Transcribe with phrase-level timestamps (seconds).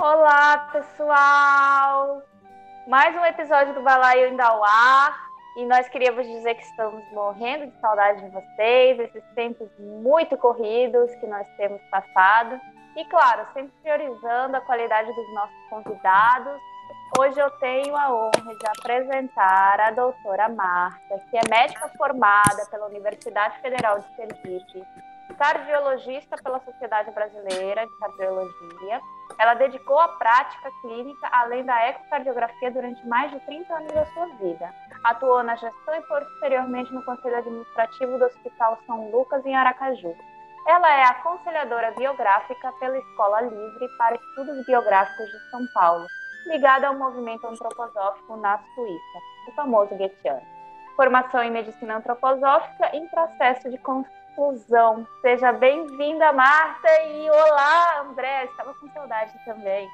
[0.00, 1.77] Olá, pessoal!
[2.88, 5.28] Mais um episódio do Balaio indo ao ar.
[5.58, 11.14] E nós queríamos dizer que estamos morrendo de saudade de vocês, esses tempos muito corridos
[11.16, 12.58] que nós temos passado.
[12.96, 16.58] E, claro, sempre priorizando a qualidade dos nossos convidados.
[17.18, 22.86] Hoje eu tenho a honra de apresentar a doutora Marta, que é médica formada pela
[22.86, 24.82] Universidade Federal de Sergipe,
[25.34, 29.00] cardiologista pela Sociedade Brasileira de Cardiologia.
[29.38, 34.26] Ela dedicou a prática clínica, além da ecocardiografia, durante mais de 30 anos da sua
[34.36, 34.74] vida.
[35.04, 40.14] Atuou na gestão e posteriormente no Conselho Administrativo do Hospital São Lucas, em Aracaju.
[40.66, 46.06] Ela é aconselhadora biográfica pela Escola Livre para Estudos Biográficos de São Paulo,
[46.46, 49.18] ligada ao movimento antroposófico na Suíça,
[49.48, 50.42] o famoso Goethe.
[50.94, 53.78] Formação em medicina antroposófica em processo de
[54.38, 55.04] confusão.
[55.20, 59.88] Seja bem-vinda, Marta, e olá, André, estava com saudade também.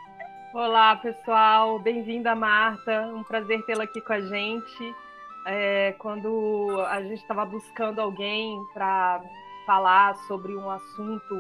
[0.53, 4.95] Olá, pessoal, bem-vinda, Marta, um prazer tê-la aqui com a gente.
[5.47, 9.23] É, quando a gente estava buscando alguém para
[9.67, 11.35] falar sobre um assunto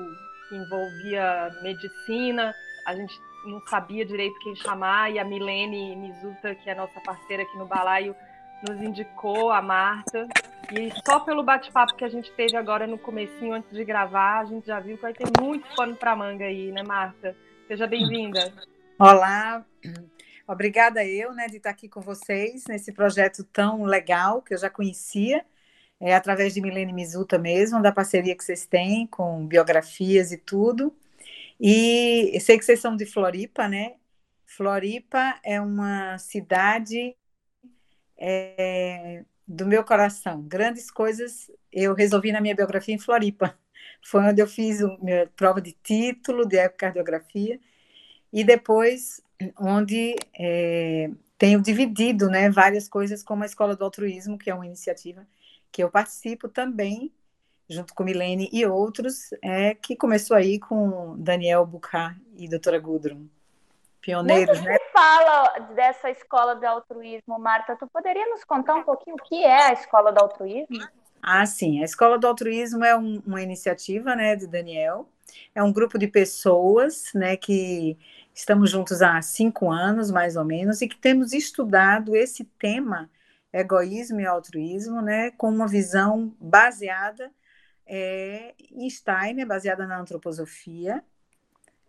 [0.48, 2.54] que envolvia medicina,
[2.86, 7.42] a gente não sabia direito quem chamar, e a Milene Mizuta, que é nossa parceira
[7.42, 8.16] aqui no Balaio,
[8.66, 10.26] nos indicou a Marta.
[10.72, 14.44] E só pelo bate-papo que a gente teve agora no comecinho, antes de gravar, a
[14.44, 17.36] gente já viu que vai ter muito pano para manga aí, né, Marta?
[17.68, 18.52] Seja bem-vinda.
[18.98, 19.64] Olá,
[20.46, 24.70] obrigada eu, né, de estar aqui com vocês nesse projeto tão legal que eu já
[24.70, 25.44] conhecia,
[26.00, 30.94] é, através de Milene Mizuta mesmo, da parceria que vocês têm com biografias e tudo.
[31.60, 33.94] E sei que vocês são de Floripa, né?
[34.46, 37.16] Floripa é uma cidade
[38.16, 40.42] é, do meu coração.
[40.42, 43.56] Grandes coisas eu resolvi na minha biografia em Floripa.
[44.02, 47.58] Foi onde eu fiz a minha prova de título de ecocardiografia
[48.32, 49.22] e depois
[49.58, 54.66] onde é, tenho dividido né, várias coisas como a Escola do Altruísmo, que é uma
[54.66, 55.26] iniciativa
[55.72, 57.12] que eu participo também,
[57.68, 63.26] junto com Milene e outros, é, que começou aí com Daniel Bucar e doutora Gudrun
[64.00, 64.76] pioneiros, Muito né?
[64.94, 67.74] Fala dessa escola do altruísmo, Marta.
[67.74, 70.86] Tu poderia nos contar um pouquinho o que é a escola do altruísmo?
[71.20, 71.82] Ah, sim.
[71.82, 75.08] A escola do altruísmo é um, uma iniciativa, né, de Daniel.
[75.52, 77.98] É um grupo de pessoas, né, que
[78.32, 83.10] estamos juntos há cinco anos, mais ou menos, e que temos estudado esse tema,
[83.52, 87.32] egoísmo e altruísmo, né, com uma visão baseada
[87.84, 91.02] é, em Steiner, baseada na antroposofia,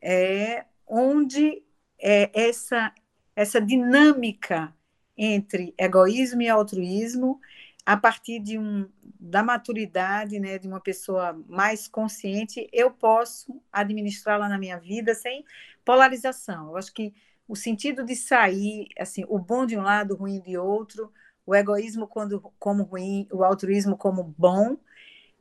[0.01, 1.64] é, onde
[1.99, 2.93] é, essa,
[3.35, 4.73] essa dinâmica
[5.17, 7.39] entre egoísmo e altruísmo
[7.85, 8.89] a partir de um,
[9.19, 15.45] da maturidade, né, de uma pessoa mais consciente, eu posso administrá-la na minha vida sem
[15.83, 16.69] polarização.
[16.69, 17.13] Eu acho que
[17.47, 21.13] o sentido de sair, assim, o bom de um lado, o ruim de outro,
[21.45, 24.77] o egoísmo quando, como ruim, o altruísmo como bom,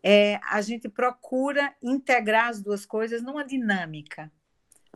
[0.03, 4.31] é, a gente procura integrar as duas coisas numa dinâmica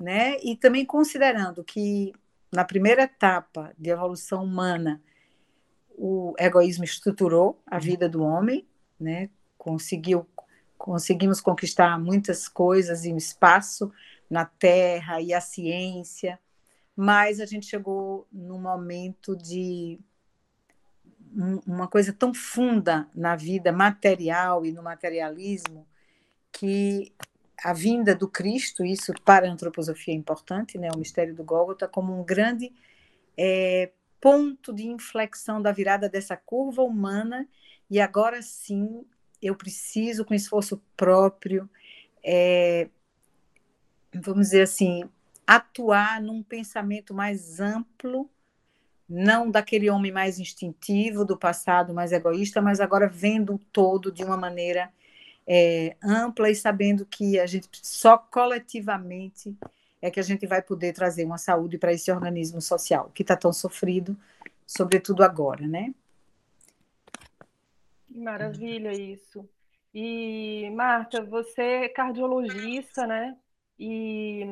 [0.01, 0.37] né?
[0.43, 2.13] E também considerando que
[2.53, 5.03] na primeira etapa de evolução humana
[5.97, 8.67] o egoísmo estruturou a vida do homem,
[8.99, 9.31] né?
[9.57, 10.27] Conseguiu
[10.77, 13.93] conseguimos conquistar muitas coisas e um espaço
[14.31, 16.39] na Terra e a ciência,
[16.95, 19.99] mas a gente chegou num momento de
[21.67, 25.87] uma coisa tão funda na vida material e no materialismo
[26.51, 27.13] que
[27.63, 31.89] a vinda do Cristo, isso para a antroposofia é importante, né, o mistério do Gólgota,
[31.89, 32.73] como um grande
[33.37, 37.49] é, ponto de inflexão da virada dessa curva humana,
[37.91, 39.05] e agora sim
[39.41, 41.69] eu preciso, com esforço próprio,
[42.23, 42.89] é,
[44.13, 45.09] vamos dizer assim,
[45.47, 48.29] atuar num pensamento mais amplo,
[49.09, 54.23] não daquele homem mais instintivo do passado, mais egoísta, mas agora vendo o todo de
[54.23, 54.93] uma maneira
[55.49, 59.57] é, ampla e sabendo que a gente só coletivamente
[60.01, 63.35] é que a gente vai poder trazer uma saúde para esse organismo social que está
[63.35, 64.15] tão sofrido,
[64.67, 65.95] sobretudo agora, né?
[68.09, 69.49] Maravilha isso.
[69.95, 73.37] E Marta, você é cardiologista, né?
[73.79, 74.45] E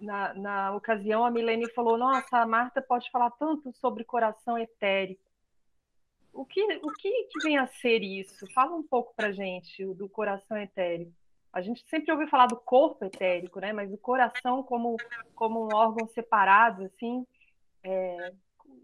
[0.00, 5.27] na, na ocasião, a Milene falou: Nossa, a Marta pode falar tanto sobre coração etérico.
[6.38, 8.46] O que, o que, que vem a ser isso?
[8.54, 11.12] Fala um pouco para gente do coração etérico.
[11.52, 13.72] A gente sempre ouve falar do corpo etérico, né?
[13.72, 14.96] Mas o coração como,
[15.34, 17.26] como um órgão separado, assim,
[17.82, 18.32] é...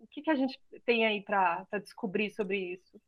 [0.03, 3.01] o que, que a gente tem aí para descobrir sobre isso?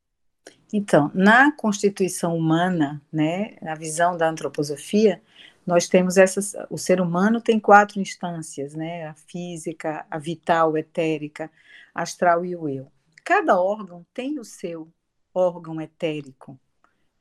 [0.72, 5.20] Então, na constituição humana, né, na visão da antroposofia,
[5.66, 11.50] nós temos essas, o ser humano tem quatro instâncias, né, a física, a vital, etérica,
[11.92, 12.95] astral e o eu.
[13.26, 14.86] Cada órgão tem o seu
[15.34, 16.56] órgão etérico,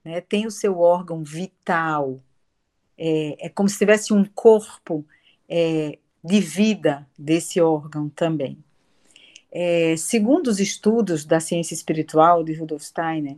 [0.03, 2.21] né, tem o seu órgão vital,
[2.95, 5.03] é, é como se tivesse um corpo
[5.49, 8.63] é, de vida desse órgão também.
[9.51, 13.37] É, segundo os estudos da ciência espiritual de Rudolf Steiner,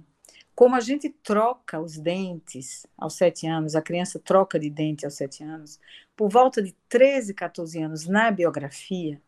[0.53, 5.13] como a gente troca os dentes aos sete anos, a criança troca de dente aos
[5.13, 5.79] sete anos,
[6.17, 9.21] por volta de 13, 14 anos na biografia,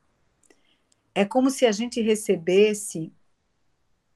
[1.15, 3.13] é como se a gente recebesse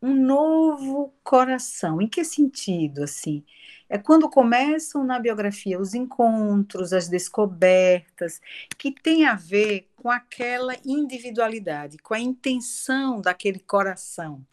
[0.03, 2.01] um novo coração.
[2.01, 3.41] Em que sentido, assim?
[3.87, 8.41] É quando começam na biografia os encontros, as descobertas,
[8.77, 14.45] que tem a ver com aquela individualidade, com a intenção daquele coração,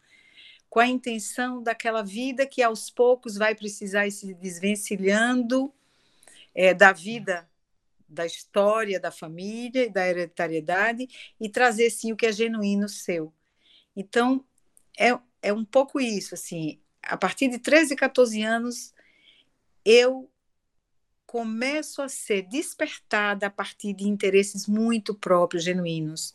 [0.69, 5.73] com a intenção daquela vida que aos poucos vai precisar ir se desvencilhando
[6.55, 7.45] é, da vida
[8.07, 11.07] da história da família e da hereditariedade
[11.39, 13.33] e trazer sim o que é genuíno seu.
[13.95, 14.43] Então,
[14.99, 18.93] é, é um pouco isso, assim, a partir de 13, 14 anos,
[19.83, 20.29] eu
[21.25, 26.33] começo a ser despertada a partir de interesses muito próprios, genuínos,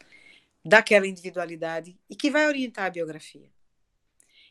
[0.65, 3.49] daquela individualidade e que vai orientar a biografia.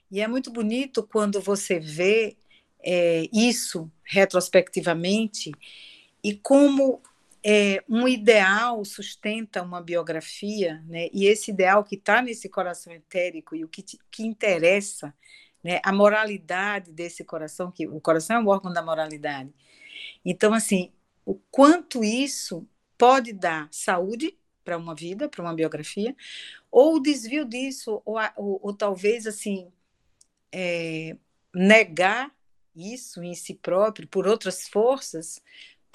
[0.09, 2.37] E é muito bonito quando você vê
[2.79, 5.51] é, isso retrospectivamente
[6.23, 7.01] e como
[7.47, 11.09] é, um ideal sustenta uma biografia, né?
[11.13, 15.13] e esse ideal que está nesse coração etérico e o que, te, que interessa,
[15.63, 15.79] né?
[15.83, 19.53] a moralidade desse coração, que o coração é um órgão da moralidade.
[20.25, 20.91] Então, assim,
[21.23, 26.15] o quanto isso pode dar saúde para uma vida, para uma biografia,
[26.71, 29.71] ou o desvio disso, ou, ou, ou talvez, assim,
[30.51, 31.15] é,
[31.53, 32.35] negar
[32.75, 35.41] isso em si próprio por outras forças,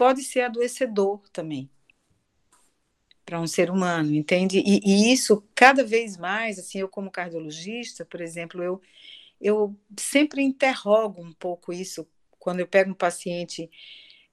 [0.01, 1.71] pode ser adoecedor também
[3.23, 4.59] para um ser humano, entende?
[4.59, 8.81] E, e, isso cada vez mais, assim, eu como cardiologista, por exemplo, eu
[9.39, 12.09] eu sempre interrogo um pouco isso
[12.39, 13.71] quando eu pego um paciente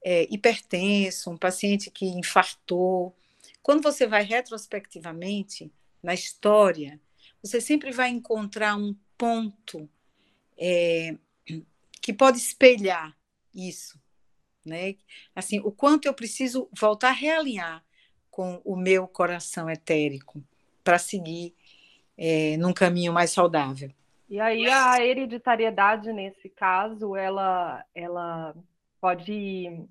[0.01, 3.13] é, hipertenso, um paciente que infartou.
[3.61, 5.69] Quando você vai retrospectivamente
[6.01, 6.97] na história,
[7.43, 9.89] você sempre vai encontrar um ponto
[10.57, 11.13] é,
[12.01, 13.17] que pode espelhar
[13.53, 13.99] isso
[14.67, 14.95] né?
[15.35, 17.83] Assim, o quanto eu preciso voltar a realinhar
[18.29, 20.43] com o meu coração etérico
[20.83, 21.55] para seguir
[22.17, 23.91] é, num caminho mais saudável.
[24.29, 28.55] E aí a hereditariedade nesse caso, ela, ela
[28.99, 29.87] pode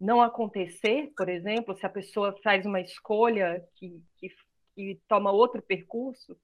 [0.00, 4.28] não acontecer, por exemplo, se a pessoa faz uma escolha que, que,
[4.74, 6.36] que toma outro percurso?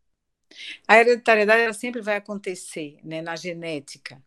[0.87, 4.23] A hereditariedade ela sempre vai acontecer né, na genética,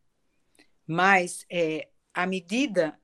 [0.86, 2.98] mas é, à medida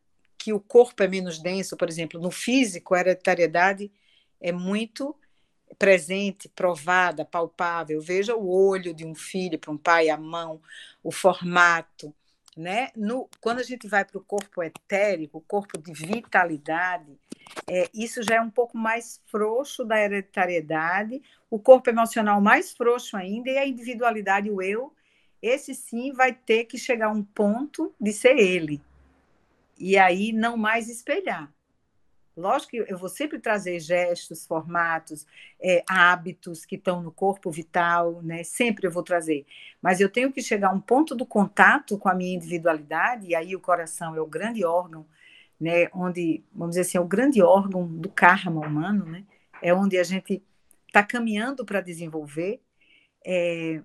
[0.43, 3.89] que o corpo é menos denso, por exemplo, no físico, a hereditariedade
[4.41, 5.15] é muito
[5.79, 8.01] presente, provada, palpável.
[8.01, 10.61] Veja o olho de um filho para um pai, a mão,
[11.01, 12.13] o formato.
[12.57, 12.89] Né?
[12.93, 17.17] No, quando a gente vai para o corpo etérico, o corpo de vitalidade,
[17.65, 23.15] é, isso já é um pouco mais frouxo da hereditariedade, o corpo emocional mais frouxo
[23.15, 24.93] ainda, e a individualidade, o eu,
[25.41, 28.81] esse sim vai ter que chegar a um ponto de ser ele,
[29.77, 31.51] e aí não mais espelhar.
[32.35, 35.27] Lógico que eu vou sempre trazer gestos, formatos,
[35.61, 38.43] é, hábitos que estão no corpo vital, né?
[38.43, 39.45] Sempre eu vou trazer.
[39.79, 43.35] Mas eu tenho que chegar a um ponto do contato com a minha individualidade, e
[43.35, 45.05] aí o coração é o grande órgão,
[45.59, 45.89] né?
[45.93, 49.23] Onde, vamos dizer assim, é o grande órgão do karma humano, né?
[49.61, 50.41] É onde a gente
[50.87, 52.59] está caminhando para desenvolver.
[53.23, 53.81] É,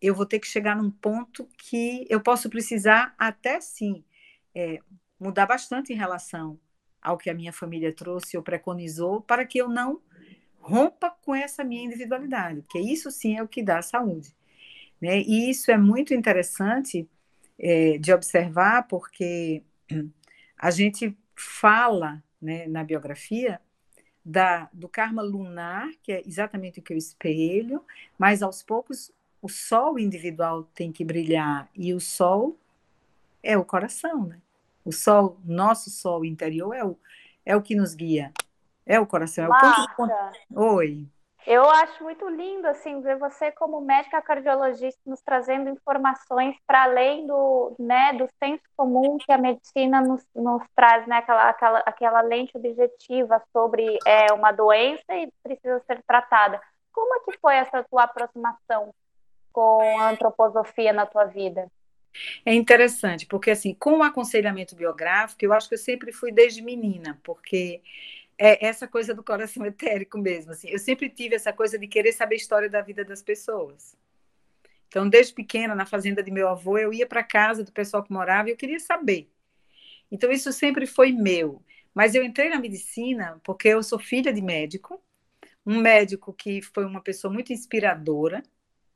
[0.00, 4.02] eu vou ter que chegar num ponto que eu posso precisar até sim
[4.54, 4.80] é,
[5.20, 6.58] mudar bastante em relação
[7.00, 10.00] ao que a minha família trouxe ou preconizou, para que eu não
[10.58, 14.34] rompa com essa minha individualidade, porque isso sim é o que dá saúde.
[15.00, 15.20] Né?
[15.20, 17.08] E isso é muito interessante
[17.58, 19.62] é, de observar, porque
[20.58, 23.60] a gente fala né, na biografia
[24.24, 27.82] da, do karma lunar, que é exatamente o que eu espelho,
[28.18, 29.10] mas aos poucos
[29.42, 32.58] o sol individual tem que brilhar, e o sol
[33.42, 34.38] é o coração, né?
[34.90, 36.98] O sol, nosso sol interior é o,
[37.46, 38.32] é o que nos guia,
[38.84, 40.58] É o coração, é Marta, o ponto de...
[40.58, 41.06] Oi.
[41.46, 47.24] Eu acho muito lindo assim ver você como médica cardiologista nos trazendo informações para além
[47.24, 52.20] do, né, do senso comum que a medicina nos, nos traz, né, aquela, aquela, aquela
[52.22, 56.60] lente objetiva sobre é, uma doença e precisa ser tratada.
[56.92, 58.92] Como é que foi essa tua aproximação
[59.52, 61.70] com a antroposofia na tua vida?
[62.44, 66.62] É interessante, porque assim, com o aconselhamento biográfico, eu acho que eu sempre fui desde
[66.62, 67.80] menina, porque
[68.38, 70.52] é essa coisa do coração etérico mesmo.
[70.52, 70.68] Assim.
[70.68, 73.96] Eu sempre tive essa coisa de querer saber a história da vida das pessoas.
[74.88, 78.12] Então, desde pequena, na fazenda de meu avô, eu ia para casa do pessoal que
[78.12, 79.30] morava e eu queria saber.
[80.10, 81.62] Então, isso sempre foi meu.
[81.94, 85.00] Mas eu entrei na medicina porque eu sou filha de médico,
[85.64, 88.42] um médico que foi uma pessoa muito inspiradora,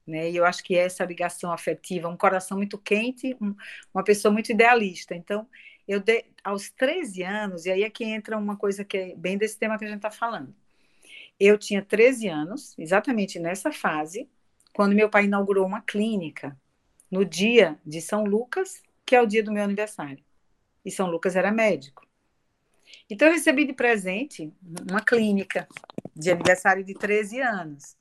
[0.07, 0.31] né?
[0.31, 3.55] E eu acho que essa ligação afetiva, um coração muito quente, um,
[3.93, 5.15] uma pessoa muito idealista.
[5.15, 5.49] Então,
[5.87, 9.39] eu de, aos 13 anos, e aí é que entra uma coisa que é bem
[9.39, 10.55] desse tema que a gente está falando.
[11.39, 14.29] Eu tinha 13 anos, exatamente nessa fase,
[14.73, 16.59] quando meu pai inaugurou uma clínica
[17.11, 20.23] no dia de São Lucas, que é o dia do meu aniversário.
[20.85, 22.07] E São Lucas era médico.
[23.09, 24.53] Então, eu recebi de presente
[24.91, 25.69] uma clínica
[26.15, 27.97] de aniversário de 13 anos.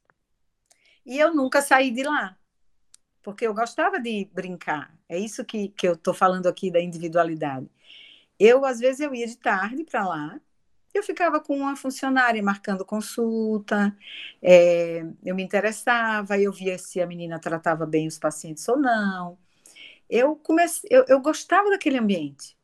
[1.05, 2.37] E eu nunca saí de lá
[3.23, 4.93] porque eu gostava de brincar.
[5.09, 7.67] É isso que, que eu estou falando aqui da individualidade.
[8.39, 10.41] Eu, às vezes, eu ia de tarde para lá,
[10.93, 13.95] eu ficava com uma funcionária marcando consulta,
[14.41, 19.37] é, eu me interessava, eu via se a menina tratava bem os pacientes ou não.
[20.09, 22.57] Eu comecei, eu, eu gostava daquele ambiente.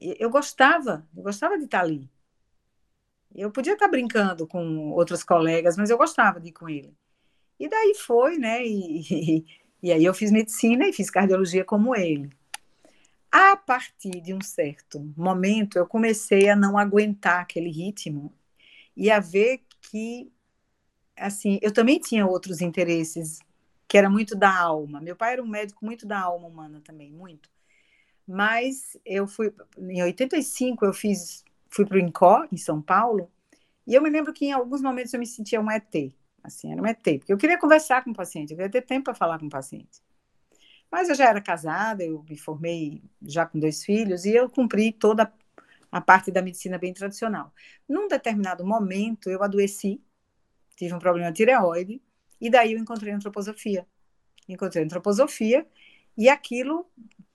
[0.00, 2.10] Eu gostava, eu gostava de estar ali.
[3.34, 6.96] Eu podia estar brincando com outros colegas, mas eu gostava de ir com ele.
[7.60, 8.66] E daí foi, né?
[8.66, 9.44] E,
[9.82, 12.30] e, aí eu fiz medicina e fiz cardiologia como ele.
[13.30, 18.32] A partir de um certo momento, eu comecei a não aguentar aquele ritmo
[18.96, 20.32] e a ver que,
[21.16, 23.40] assim, eu também tinha outros interesses,
[23.86, 25.00] que era muito da alma.
[25.00, 27.50] Meu pai era um médico muito da alma humana também, muito.
[28.26, 33.30] Mas eu fui, em 85, eu fiz, fui para o INCO, em São Paulo,
[33.86, 36.12] e eu me lembro que em alguns momentos eu me sentia um ET.
[36.42, 39.04] Assim, era um ET, porque eu queria conversar com o paciente, eu queria ter tempo
[39.04, 40.02] para falar com o paciente.
[40.90, 44.92] Mas eu já era casada, eu me formei já com dois filhos e eu cumpri
[44.92, 45.32] toda
[45.92, 47.52] a parte da medicina bem tradicional.
[47.88, 50.02] Num determinado momento, eu adoeci,
[50.76, 52.02] tive um problema de tireoide,
[52.40, 53.86] e daí eu encontrei a antroposofia.
[54.48, 55.66] Encontrei a antroposofia
[56.16, 56.86] e aquilo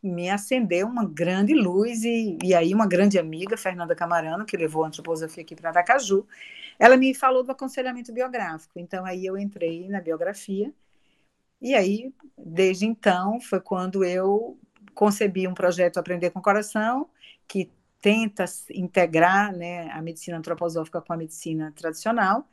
[0.06, 4.84] me acendeu uma grande luz, e, e aí uma grande amiga, Fernanda Camarano, que levou
[4.84, 6.28] a antroposofia aqui para Aracaju,
[6.78, 8.80] ela me falou do aconselhamento biográfico.
[8.80, 10.72] Então, aí eu entrei na biografia.
[11.62, 14.60] E aí, desde então, foi quando eu
[14.94, 17.10] concebi um projeto Aprender com o Coração,
[17.48, 22.48] que tenta integrar né, a medicina antroposófica com a medicina tradicional,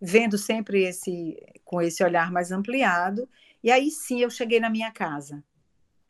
[0.00, 3.28] vendo sempre esse com esse olhar mais ampliado.
[3.62, 5.42] E aí sim eu cheguei na minha casa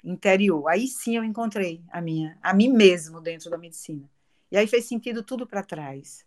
[0.06, 0.68] interior.
[0.68, 4.08] Aí sim eu encontrei a minha, a mim mesmo dentro da medicina.
[4.50, 6.26] E aí fez sentido tudo para trás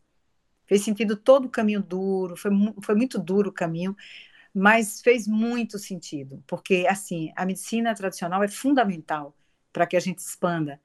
[0.69, 2.51] fez sentido todo o caminho duro, foi,
[2.83, 3.97] foi muito duro o caminho,
[4.53, 9.35] mas fez muito sentido, porque, assim, a medicina tradicional é fundamental
[9.73, 10.79] para que a gente expanda.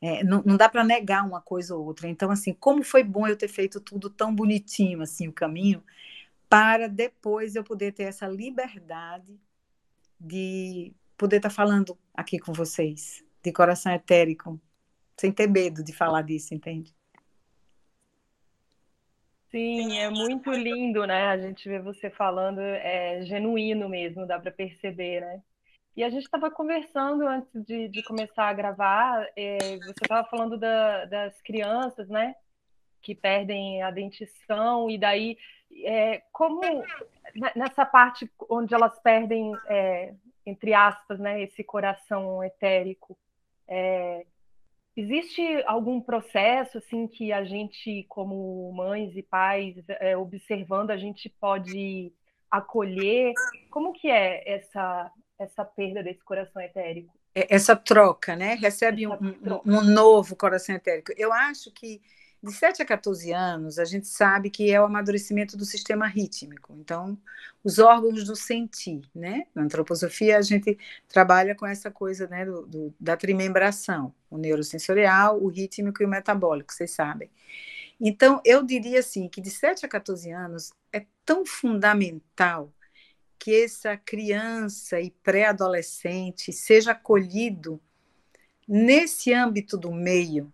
[0.00, 2.08] É, não, não, dá para negar uma coisa ou outra.
[2.08, 5.82] Então, assim, como foi bom eu ter feito tudo tão bonitinho, assim, o caminho,
[6.48, 9.38] para depois eu poder ter essa liberdade
[10.18, 14.60] de poder estar tá falando aqui com vocês, de coração etérico,
[15.18, 16.94] sem ter medo de falar disso, entende?
[19.50, 21.28] Sim, é muito lindo, né?
[21.28, 25.42] A gente vê você falando, é genuíno mesmo, dá para perceber, né?
[25.96, 30.58] E a gente estava conversando antes de, de, começar a gravar, é, você estava falando
[30.58, 32.34] da, das crianças, né?
[33.00, 35.38] Que perdem a dentição, e daí,
[35.84, 36.60] é, como
[37.54, 40.12] nessa parte onde elas perdem, é,
[40.46, 43.18] entre aspas, né, esse coração etérico,
[43.68, 44.24] é,
[44.96, 51.28] Existe algum processo assim que a gente, como mães e pais, é, observando, a gente
[51.28, 52.10] pode
[52.50, 53.34] acolher?
[53.70, 57.12] Como que é essa essa perda desse coração etérico?
[57.34, 58.54] É, essa troca, né?
[58.54, 61.12] Recebe um, um, um, novo coração etérico.
[61.14, 62.00] Eu acho que
[62.42, 66.74] de 7 a 14 anos, a gente sabe que é o amadurecimento do sistema rítmico.
[66.78, 67.18] Então,
[67.64, 69.46] os órgãos do sentir, né?
[69.54, 70.78] Na antroposofia, a gente
[71.08, 76.08] trabalha com essa coisa né, do, do, da trimembração, o neurosensorial, o rítmico e o
[76.08, 77.30] metabólico, vocês sabem.
[78.00, 82.72] Então, eu diria assim, que de 7 a 14 anos é tão fundamental
[83.38, 87.80] que essa criança e pré-adolescente seja acolhido
[88.66, 90.52] nesse âmbito do meio,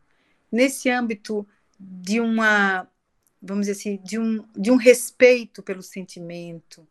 [0.51, 1.47] nesse âmbito
[1.85, 2.89] de uma
[3.43, 6.87] vamos dizer assim, de um, de um respeito pelo sentimento,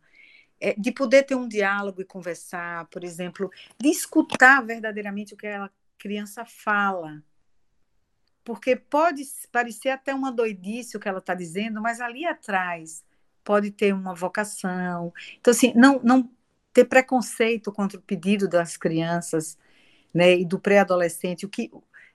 [0.60, 5.46] é, de poder ter um diálogo e conversar, por exemplo, de escutar verdadeiramente o que
[5.46, 7.22] a criança fala.
[8.44, 13.02] Porque pode parecer até uma doidice o que ela está dizendo, mas ali atrás
[13.42, 15.12] pode ter uma vocação.
[15.40, 16.30] Então, assim, não, não
[16.72, 19.56] ter preconceito contra o pedido das crianças
[20.12, 21.46] né, e do pré-adolescente.
[21.46, 21.70] O que,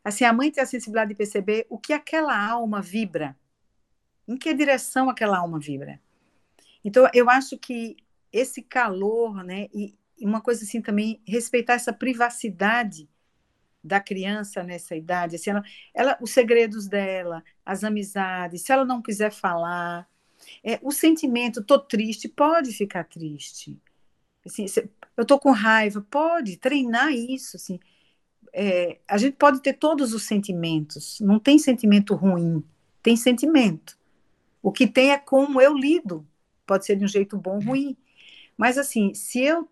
[0.08, 3.38] assim, a mãe tem a sensibilidade de perceber o que aquela alma vibra,
[4.26, 6.00] em que direção aquela alma vibra.
[6.84, 7.98] Então, eu acho que
[8.32, 13.10] esse calor, né, e uma coisa assim também, respeitar essa privacidade
[13.84, 19.02] da criança nessa idade, assim, ela, ela, os segredos dela, as amizades, se ela não
[19.02, 20.10] quiser falar,
[20.64, 23.78] é, o sentimento, tô triste, pode ficar triste.
[24.46, 24.66] Assim,
[25.18, 27.78] eu tô com raiva, pode treinar isso, assim.
[28.54, 32.64] É, a gente pode ter todos os sentimentos, não tem sentimento ruim,
[33.04, 33.98] tem sentimento.
[34.62, 36.28] O que tem é como eu lido,
[36.66, 37.98] pode ser de um jeito bom ou ruim.
[38.58, 39.70] Mas, assim, se eu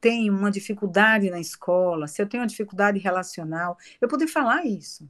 [0.00, 5.08] tenho uma dificuldade na escola, se eu tenho uma dificuldade relacional, eu poder falar isso.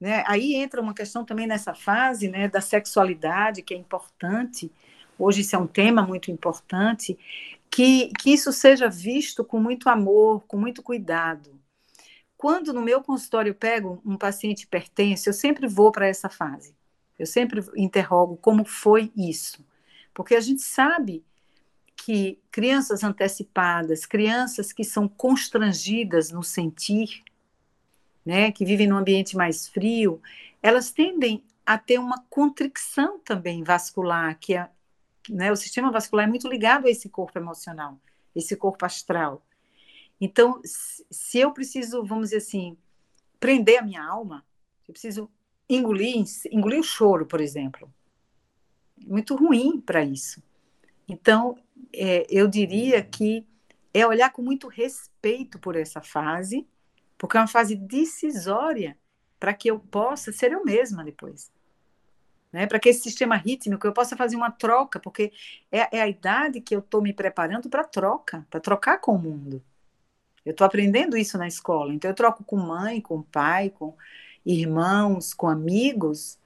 [0.00, 0.22] Né?
[0.26, 4.70] Aí entra uma questão também nessa fase né, da sexualidade, que é importante.
[5.18, 7.18] Hoje isso é um tema muito importante,
[7.70, 11.57] que, que isso seja visto com muito amor, com muito cuidado.
[12.38, 16.72] Quando no meu consultório eu pego um paciente hipertenso, eu sempre vou para essa fase.
[17.18, 19.66] Eu sempre interrogo como foi isso.
[20.14, 21.24] Porque a gente sabe
[21.96, 27.24] que crianças antecipadas, crianças que são constrangidas no sentir,
[28.24, 30.22] né, que vivem num ambiente mais frio,
[30.62, 34.70] elas tendem a ter uma contricção também vascular, que é,
[35.28, 37.98] né, o sistema vascular é muito ligado a esse corpo emocional,
[38.34, 39.42] esse corpo astral.
[40.20, 42.76] Então, se eu preciso, vamos dizer assim,
[43.38, 44.44] prender a minha alma,
[44.86, 45.30] eu preciso
[45.68, 47.92] engolir, engolir o choro, por exemplo.
[49.06, 50.42] Muito ruim para isso.
[51.08, 51.56] Então,
[51.92, 53.46] é, eu diria que
[53.94, 56.66] é olhar com muito respeito por essa fase,
[57.16, 58.98] porque é uma fase decisória
[59.38, 61.50] para que eu possa ser eu mesma depois.
[62.52, 62.66] Né?
[62.66, 65.32] Para que esse sistema rítmico eu possa fazer uma troca, porque
[65.70, 69.18] é, é a idade que eu estou me preparando para troca, para trocar com o
[69.18, 69.62] mundo.
[70.48, 73.94] Eu estou aprendendo isso na escola, então eu troco com mãe, com pai, com
[74.44, 76.38] irmãos, com amigos,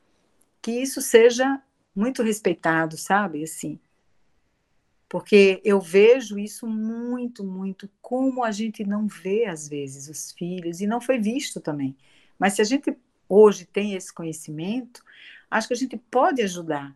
[0.60, 1.62] que isso seja
[1.94, 3.44] muito respeitado, sabe?
[3.44, 3.78] Assim,
[5.08, 10.80] porque eu vejo isso muito, muito, como a gente não vê às vezes os filhos,
[10.80, 11.94] e não foi visto também.
[12.36, 12.96] Mas se a gente
[13.28, 15.00] hoje tem esse conhecimento,
[15.48, 16.92] acho que a gente pode ajudar.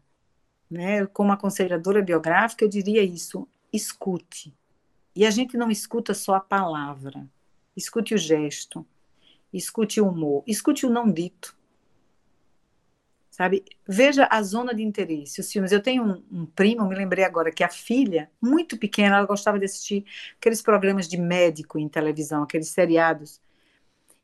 [0.69, 1.07] Né?
[1.07, 4.53] Como aconselhadora biográfica, eu diria isso: escute.
[5.17, 7.27] E a gente não escuta só a palavra,
[7.75, 8.87] escute o gesto,
[9.53, 11.57] escute o humor, escute o não dito
[13.37, 13.63] sabe?
[13.87, 15.71] Veja a zona de interesse, os filmes.
[15.71, 19.59] Eu tenho um, um, primo, me lembrei agora, que a filha, muito pequena, ela gostava
[19.59, 20.07] de assistir
[20.39, 23.39] aqueles programas de médico em televisão, aqueles seriados.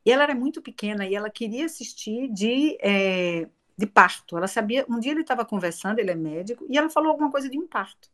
[0.02, 4.38] E ela era muito pequena e ela queria assistir de, é, de parto.
[4.38, 7.50] Ela sabia, um dia ele estava conversando, ele é médico, e ela falou alguma coisa
[7.50, 8.10] de um parto.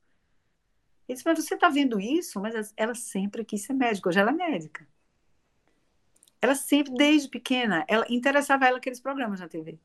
[1.09, 2.39] Ele disse, mas você está vendo isso?
[2.39, 4.87] Mas ela sempre quis ser médica, hoje ela é médica.
[6.41, 9.79] Ela sempre, desde pequena, ela interessava ela aqueles programas na TV.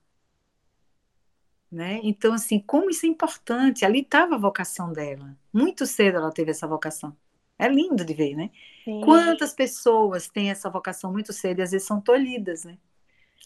[1.72, 2.00] Né?
[2.04, 3.84] Então, assim, como isso é importante.
[3.84, 5.36] Ali estava a vocação dela.
[5.52, 7.18] Muito cedo ela teve essa vocação.
[7.58, 8.52] É lindo de ver, né?
[8.84, 9.02] Sim.
[9.02, 12.78] Quantas pessoas têm essa vocação muito cedo e às vezes são tolhidas, né?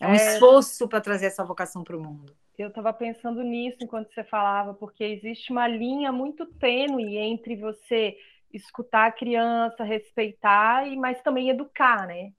[0.01, 0.33] É um é...
[0.33, 2.35] esforço para trazer essa vocação para o mundo.
[2.57, 8.17] Eu estava pensando nisso enquanto você falava, porque existe uma linha muito tênue entre você
[8.51, 12.31] escutar a criança, respeitar, e mas também educar, né?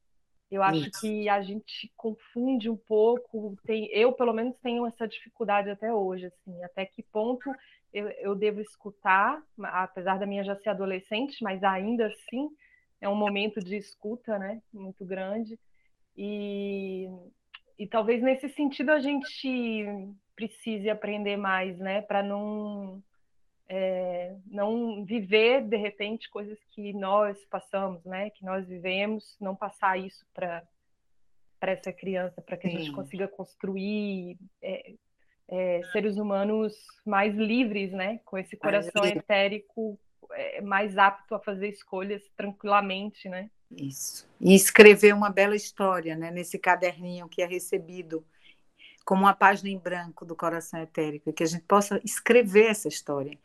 [0.50, 1.00] Eu acho Isso.
[1.00, 6.26] que a gente confunde um pouco, tem, eu pelo menos tenho essa dificuldade até hoje,
[6.26, 7.52] assim, até que ponto
[7.92, 12.48] eu, eu devo escutar, apesar da minha já ser adolescente, mas ainda assim
[13.00, 15.58] é um momento de escuta, né, muito grande,
[16.16, 17.06] e,
[17.78, 19.86] e talvez nesse sentido a gente
[20.34, 23.02] precise aprender mais, né, para não
[23.68, 28.30] é, não viver de repente coisas que nós passamos, né?
[28.30, 30.62] Que nós vivemos, não passar isso para
[31.60, 32.76] para essa criança, para que Sim.
[32.76, 34.94] a gente consiga construir é,
[35.48, 36.72] é, seres humanos
[37.04, 38.20] mais livres, né?
[38.24, 39.98] Com esse coração etérico
[40.30, 43.50] é, mais apto a fazer escolhas tranquilamente, né?
[43.70, 44.26] Isso.
[44.40, 46.30] E escrever uma bela história, né?
[46.30, 48.24] Nesse caderninho que é recebido
[49.08, 53.38] como uma página em branco do coração etérico, que a gente possa escrever essa história.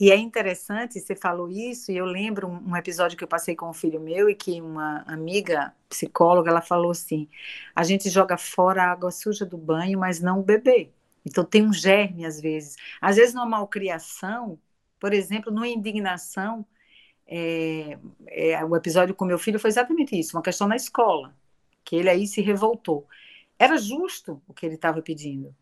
[0.00, 3.70] E é interessante, você falou isso, e eu lembro um, episódio que eu passei com
[3.70, 7.28] um filho meu e que uma amiga psicóloga, ela falou assim:
[7.72, 10.90] a gente joga fora a água suja do banho, mas não o bebê.
[11.24, 12.76] Então tem um germe às vezes.
[13.00, 14.58] Às vezes numa malcriação,
[14.98, 16.66] por exemplo, numa indignação,
[17.26, 21.34] é, é, o episódio com meu filho foi exatamente isso, uma questão na escola,
[21.84, 23.06] que ele aí se revoltou.
[23.58, 25.54] Era justo o que ele estava pedindo.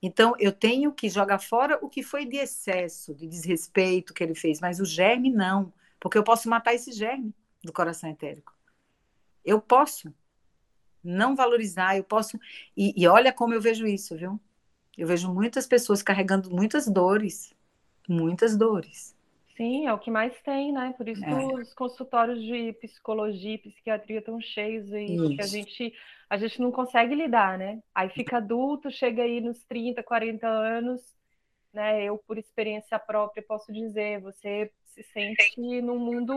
[0.00, 4.34] Então, eu tenho que jogar fora o que foi de excesso, de desrespeito que ele
[4.34, 8.54] fez, mas o germe não, porque eu posso matar esse germe do coração etérico.
[9.44, 10.14] Eu posso
[11.02, 12.38] não valorizar, eu posso.
[12.76, 14.40] E, e olha como eu vejo isso, viu?
[14.96, 17.54] Eu vejo muitas pessoas carregando muitas dores,
[18.08, 19.15] muitas dores.
[19.56, 20.92] Sim, é o que mais tem, né?
[20.96, 21.44] Por isso é.
[21.54, 25.94] os consultórios de psicologia e psiquiatria estão cheios aí, porque a gente,
[26.28, 27.80] a gente não consegue lidar, né?
[27.94, 31.00] Aí fica adulto, chega aí nos 30, 40 anos,
[31.72, 32.04] né?
[32.04, 36.36] Eu, por experiência própria, posso dizer, você se sente num mundo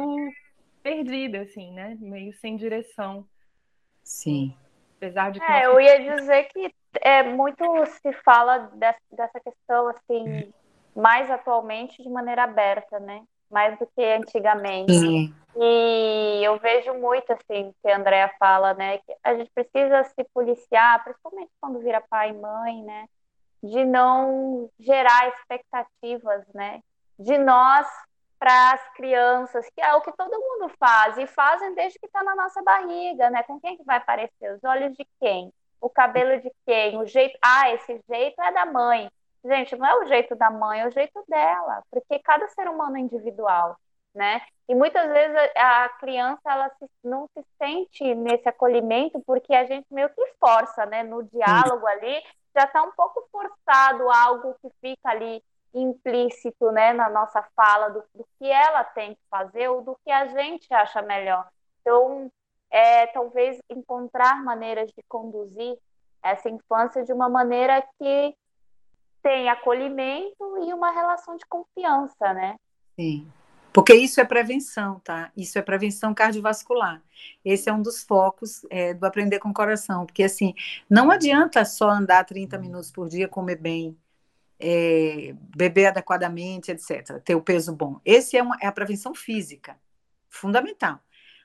[0.82, 1.98] perdido, assim, né?
[2.00, 3.28] Meio sem direção.
[4.02, 4.56] Sim.
[4.96, 7.64] Apesar de que é, eu ia dizer que é muito
[8.02, 10.54] se fala dessa, dessa questão assim
[10.96, 13.24] mais atualmente de maneira aberta, né?
[13.50, 14.94] Mais do que antigamente.
[14.94, 15.34] Sim.
[15.56, 19.00] E eu vejo muito assim que a Andrea fala, né?
[19.00, 23.08] Que a gente precisa se policiar, principalmente quando vira pai e mãe, né?
[23.62, 26.82] De não gerar expectativas, né?
[27.18, 27.88] De nós
[28.38, 32.24] para as crianças, que é o que todo mundo faz, e fazem desde que está
[32.24, 33.44] na nossa barriga, né?
[33.44, 34.54] Com quem que vai aparecer?
[34.56, 35.52] Os olhos de quem?
[35.82, 36.98] O cabelo de quem?
[36.98, 37.38] O jeito.
[37.42, 39.12] Ah, esse jeito é da mãe.
[39.44, 42.98] Gente, não é o jeito da mãe, é o jeito dela, porque cada ser humano
[42.98, 43.78] é individual,
[44.14, 44.42] né?
[44.68, 49.88] E muitas vezes a criança ela se, não se sente nesse acolhimento porque a gente
[49.92, 51.04] meio que força, né?
[51.04, 52.22] No diálogo ali
[52.56, 55.42] já está um pouco forçado algo que fica ali
[55.74, 60.12] implícito né, na nossa fala do, do, que ela tem que fazer ou do que
[60.12, 61.48] a gente acha melhor.
[61.82, 62.32] Então,
[62.72, 65.78] é, talvez encontrar maneiras de conduzir
[66.22, 68.36] essa infância de uma maneira que
[69.22, 72.56] tem acolhimento e uma relação de confiança, né?
[72.96, 73.32] Sim.
[73.72, 75.32] Porque isso é prevenção, tá?
[75.38, 77.02] Isso é prevenção cardiovascular.
[77.46, 80.06] Esse é um dos focos é, do aprender com o coração.
[80.06, 80.56] Porque, assim,
[80.90, 83.98] não adianta só andar 30 minutos por dia, comer bem,
[84.60, 88.02] é, beber adequadamente, etc., ter o peso bom.
[88.04, 89.80] Esse é, uma, é a prevenção física,
[90.30, 91.00] fundamental.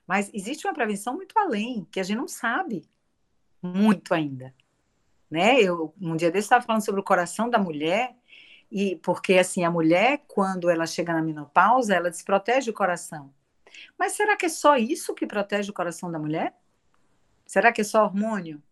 [0.06, 2.84] Mas existe uma prevenção muito além, que a gente não sabe
[3.62, 4.54] muito ainda.
[5.35, 5.61] Né?
[5.61, 8.14] Eu, um dia desse estava falando sobre o coração da mulher,
[8.70, 13.35] e porque assim a mulher, quando ela chega na menopausa, ela desprotege o coração.
[13.99, 16.55] Mas será que é só isso que protege o coração da mulher?
[17.44, 18.62] Será que é só hormônio?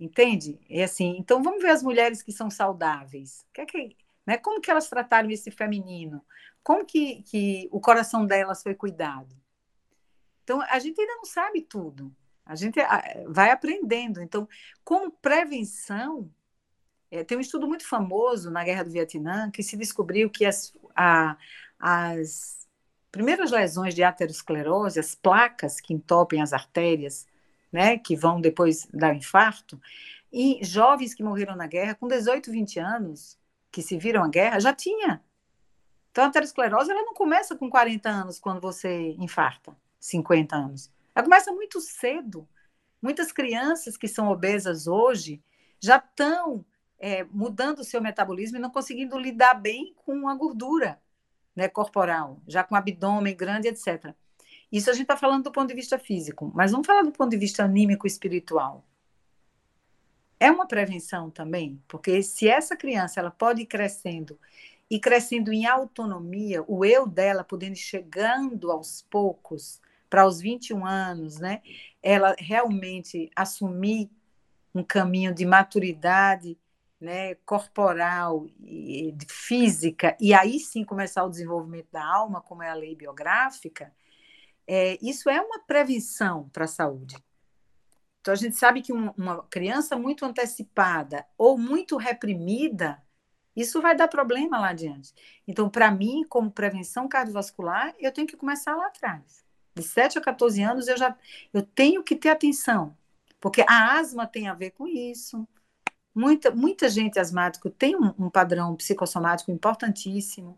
[0.00, 0.58] Entende?
[0.66, 3.46] É assim, então vamos ver as mulheres que são saudáveis.
[3.52, 6.24] Que é que, né, como que elas trataram esse feminino?
[6.62, 9.36] Como que, que o coração delas foi cuidado?
[10.42, 12.16] Então, a gente ainda não sabe tudo.
[12.44, 12.78] A gente
[13.26, 14.20] vai aprendendo.
[14.20, 14.48] Então,
[14.84, 16.30] como prevenção,
[17.10, 20.72] é, tem um estudo muito famoso na Guerra do Vietnã que se descobriu que as,
[20.94, 21.36] a,
[21.78, 22.66] as
[23.10, 27.26] primeiras lesões de aterosclerose, as placas que entopem as artérias,
[27.72, 29.80] né, que vão depois dar infarto,
[30.32, 33.38] e jovens que morreram na guerra com 18, 20 anos,
[33.70, 35.22] que se viram à guerra, já tinha.
[36.10, 40.90] Então, a aterosclerose ela não começa com 40 anos, quando você infarta, 50 anos.
[41.14, 42.48] Ela começa muito cedo.
[43.00, 45.42] Muitas crianças que são obesas hoje
[45.80, 46.64] já estão
[46.98, 51.00] é, mudando o seu metabolismo e não conseguindo lidar bem com a gordura
[51.54, 54.14] né, corporal, já com abdômen grande, etc.
[54.72, 57.30] Isso a gente está falando do ponto de vista físico, mas vamos falar do ponto
[57.30, 58.84] de vista anímico espiritual.
[60.40, 64.38] É uma prevenção também, porque se essa criança ela pode ir crescendo
[64.90, 69.80] e crescendo em autonomia, o eu dela podendo chegando aos poucos
[70.14, 71.60] para os 21 anos, né?
[72.00, 74.08] Ela realmente assumir
[74.72, 76.56] um caminho de maturidade,
[77.00, 82.74] né, corporal e física e aí sim começar o desenvolvimento da alma, como é a
[82.74, 83.92] lei biográfica,
[84.68, 87.16] é, isso é uma prevenção para a saúde.
[88.20, 93.02] Então, a gente sabe que uma, uma criança muito antecipada ou muito reprimida,
[93.56, 95.12] isso vai dar problema lá adiante.
[95.46, 99.43] Então, para mim, como prevenção cardiovascular, eu tenho que começar lá atrás.
[99.74, 101.16] De 7 a 14 anos, eu já
[101.52, 102.96] eu tenho que ter atenção,
[103.40, 105.46] porque a asma tem a ver com isso.
[106.14, 110.56] Muita, muita gente asmática tem um, um padrão psicossomático importantíssimo.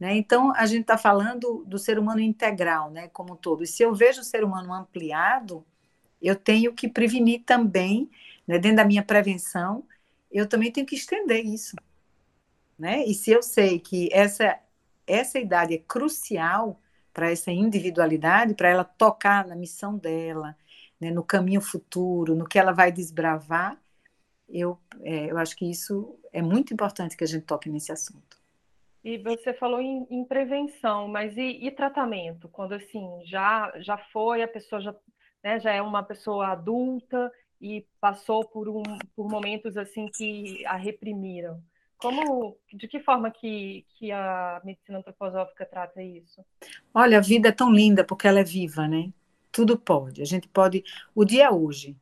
[0.00, 0.16] Né?
[0.16, 3.62] Então, a gente está falando do ser humano integral, né, como um todo.
[3.62, 5.64] E se eu vejo o ser humano ampliado,
[6.20, 8.10] eu tenho que prevenir também,
[8.46, 9.84] né, dentro da minha prevenção,
[10.32, 11.76] eu também tenho que estender isso.
[12.78, 13.04] Né?
[13.04, 14.58] E se eu sei que essa,
[15.06, 16.80] essa idade é crucial
[17.14, 20.56] para essa individualidade, para ela tocar na missão dela,
[21.00, 23.80] né, no caminho futuro, no que ela vai desbravar,
[24.48, 28.36] eu, é, eu acho que isso é muito importante que a gente toque nesse assunto.
[29.02, 32.48] E você falou em, em prevenção, mas e, e, tratamento?
[32.48, 34.94] Quando assim já já foi a pessoa já,
[35.42, 38.82] né, já é uma pessoa adulta e passou por um
[39.14, 41.62] por momentos assim que a reprimiram.
[41.98, 46.44] Como, de que forma que, que a medicina antroposófica trata isso?
[46.92, 49.12] Olha, a vida é tão linda porque ela é viva, né?
[49.50, 50.20] Tudo pode.
[50.20, 50.84] A gente pode.
[51.14, 51.96] O dia é hoje.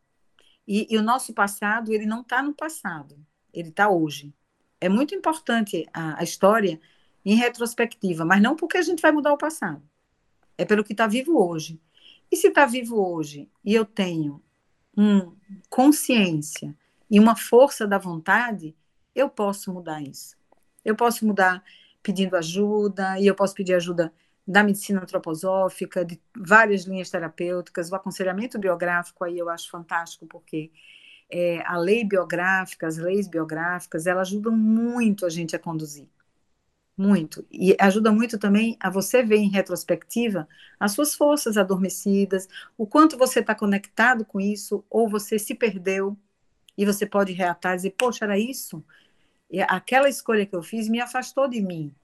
[0.66, 3.16] E, e o nosso passado, ele não está no passado.
[3.52, 4.32] Ele está hoje.
[4.80, 6.80] É muito importante a, a história
[7.24, 9.82] em retrospectiva, mas não porque a gente vai mudar o passado.
[10.58, 11.80] É pelo que está vivo hoje.
[12.30, 14.42] E se está vivo hoje e eu tenho
[14.96, 15.34] um,
[15.68, 16.74] consciência
[17.10, 18.74] e uma força da vontade,
[19.14, 20.36] eu posso mudar isso.
[20.84, 21.62] Eu posso mudar
[22.02, 24.12] pedindo ajuda, e eu posso pedir ajuda
[24.46, 30.72] da medicina antroposófica, de várias linhas terapêuticas, o aconselhamento biográfico aí eu acho fantástico, porque
[31.30, 36.08] é, a lei biográfica, as leis biográficas, elas ajudam muito a gente a conduzir.
[36.96, 37.46] Muito.
[37.50, 40.46] E ajuda muito também a você ver em retrospectiva
[40.78, 46.16] as suas forças adormecidas, o quanto você está conectado com isso, ou você se perdeu,
[46.76, 48.84] e você pode reatar e dizer, poxa, era isso?
[49.50, 51.94] E aquela escolha que eu fiz me afastou de mim.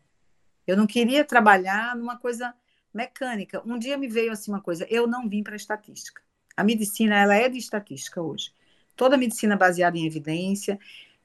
[0.67, 2.55] Eu não queria trabalhar numa coisa
[2.93, 3.63] mecânica.
[3.65, 6.23] Um dia me veio assim uma coisa, eu não vim para estatística.
[6.57, 8.53] A medicina, ela é de estatística hoje.
[8.95, 10.79] Toda medicina baseada em evidência,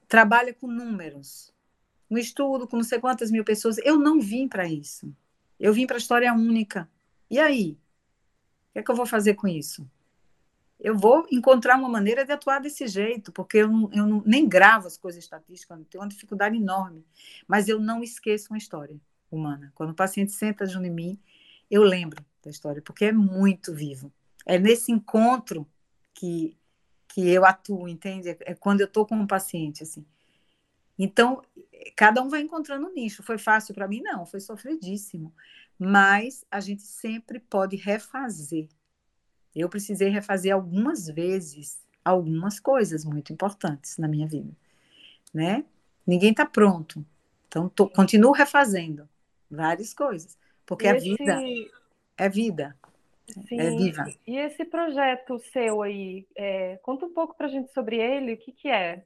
[0.08, 1.52] trabalha com números.
[2.10, 3.78] Um estudo com não sei quantas mil pessoas.
[3.78, 5.14] Eu não vim para isso.
[5.58, 6.88] Eu vim para a história única.
[7.30, 7.72] E aí?
[8.70, 9.88] O que é que eu vou fazer com isso?
[10.80, 14.48] Eu vou encontrar uma maneira de atuar desse jeito, porque eu, não, eu não, nem
[14.48, 17.06] gravo as coisas estatísticas, eu tenho uma dificuldade enorme,
[17.46, 18.96] mas eu não esqueço uma história
[19.30, 19.72] humana.
[19.74, 21.18] Quando o paciente senta junto em mim,
[21.70, 24.12] eu lembro da história, porque é muito vivo.
[24.46, 25.66] É nesse encontro
[26.12, 26.56] que,
[27.08, 28.30] que eu atuo, entende?
[28.30, 30.04] É, é quando eu estou com um paciente, assim.
[30.98, 31.42] Então,
[31.96, 33.22] cada um vai encontrando um nicho.
[33.22, 34.00] Foi fácil para mim?
[34.00, 35.34] Não, foi sofridíssimo.
[35.78, 38.68] Mas a gente sempre pode refazer
[39.60, 44.52] eu precisei refazer algumas vezes algumas coisas muito importantes na minha vida,
[45.32, 45.64] né?
[46.06, 47.04] Ninguém está pronto,
[47.48, 49.08] então tô, continuo refazendo
[49.50, 50.36] várias coisas,
[50.66, 50.96] porque esse...
[50.96, 51.42] a vida
[52.16, 52.76] é vida,
[53.48, 53.58] Sim.
[53.58, 54.04] é viva.
[54.26, 58.36] E esse projeto seu aí, é, conta um pouco para a gente sobre ele, o
[58.36, 59.04] que que é?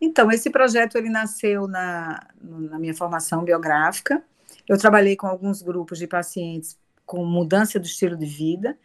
[0.00, 4.24] Então, esse projeto ele nasceu na, na minha formação biográfica.
[4.66, 8.76] Eu trabalhei com alguns grupos de pacientes com mudança do estilo de vida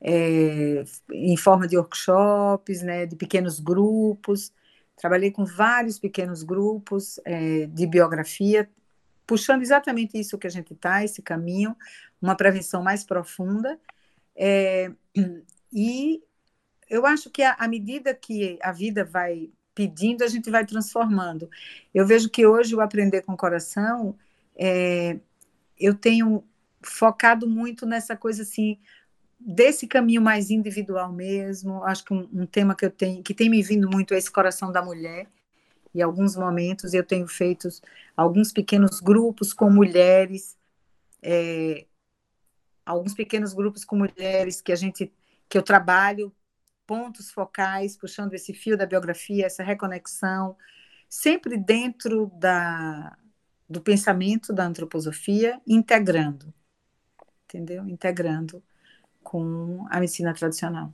[0.00, 4.52] é, em forma de workshops, né, de pequenos grupos.
[4.96, 8.68] Trabalhei com vários pequenos grupos é, de biografia,
[9.26, 11.76] puxando exatamente isso que a gente está, esse caminho,
[12.20, 13.78] uma prevenção mais profunda.
[14.34, 14.90] É,
[15.72, 16.22] e
[16.88, 21.50] eu acho que à medida que a vida vai pedindo, a gente vai transformando.
[21.92, 24.16] Eu vejo que hoje o aprender com o coração,
[24.56, 25.18] é,
[25.78, 26.42] eu tenho
[26.80, 28.78] focado muito nessa coisa assim,
[29.38, 31.84] desse caminho mais individual mesmo.
[31.84, 34.30] Acho que um, um, tema que eu tenho, que tem me vindo muito é esse
[34.30, 35.28] coração da mulher.
[35.94, 37.68] E alguns momentos eu tenho feito
[38.16, 40.56] alguns pequenos grupos com mulheres,
[41.22, 41.86] é,
[42.84, 45.12] alguns pequenos grupos com mulheres que a gente,
[45.48, 46.32] que eu trabalho
[46.86, 50.56] pontos focais, puxando esse fio da biografia, essa reconexão,
[51.08, 53.16] sempre dentro da,
[53.68, 56.52] do pensamento da antroposofia, integrando,
[57.44, 57.88] entendeu?
[57.88, 58.62] Integrando
[59.26, 60.92] com a medicina tradicional.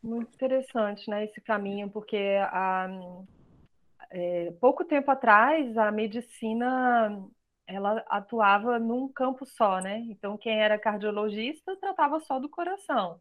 [0.00, 2.88] Muito interessante, né, esse caminho, porque há
[4.10, 7.28] é, pouco tempo atrás a medicina
[7.66, 9.98] ela atuava num campo só, né?
[10.08, 13.20] Então quem era cardiologista tratava só do coração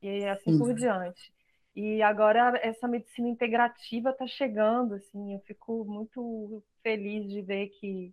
[0.00, 0.58] e assim Sim.
[0.58, 1.32] por diante.
[1.74, 8.12] E agora essa medicina integrativa está chegando, assim, eu fico muito feliz de ver que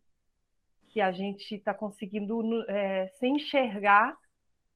[0.88, 4.15] que a gente está conseguindo é, se enxergar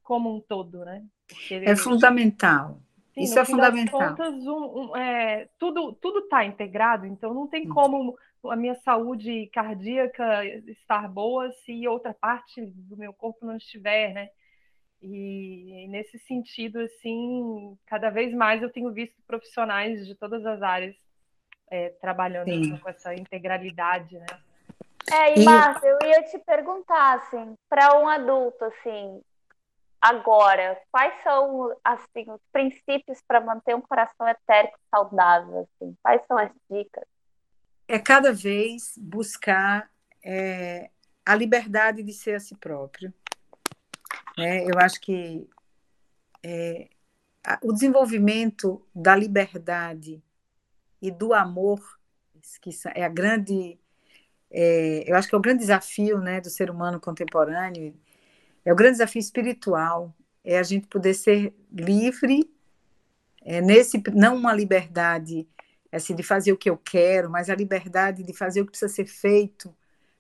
[0.04, 1.04] como um todo, né?
[1.28, 2.80] Porque é fundamental.
[3.14, 4.00] Sim, Isso é fundamental.
[4.10, 9.50] Contas, um, um, é, tudo tudo está integrado, então não tem como a minha saúde
[9.54, 14.30] cardíaca estar boa se outra parte do meu corpo não estiver, né?
[15.02, 20.96] E nesse sentido, assim, cada vez mais eu tenho visto profissionais de todas as áreas
[21.70, 24.26] é, trabalhando assim, com essa integralidade, né?
[25.10, 25.88] É, e, e...
[25.88, 29.22] Eu ia te perguntar, assim, para um adulto, assim,
[30.02, 35.96] agora, quais são, assim, os princípios para manter um coração etérico saudável, assim?
[36.02, 37.06] Quais são as dicas?
[37.88, 39.90] É cada vez buscar
[40.24, 40.90] é,
[41.26, 43.14] a liberdade de ser a si próprio.
[44.38, 45.48] É, eu acho que
[46.44, 46.90] é,
[47.62, 50.24] o desenvolvimento da liberdade
[51.02, 52.00] e do amor,
[52.62, 53.80] que é a grande,
[54.52, 57.94] é, eu acho que é o grande desafio né, do ser humano contemporâneo,
[58.66, 62.50] é o grande desafio espiritual, é a gente poder ser livre,
[63.44, 65.48] é, nesse não uma liberdade
[65.92, 68.94] assim, de fazer o que eu quero, mas a liberdade de fazer o que precisa
[68.94, 69.76] ser feito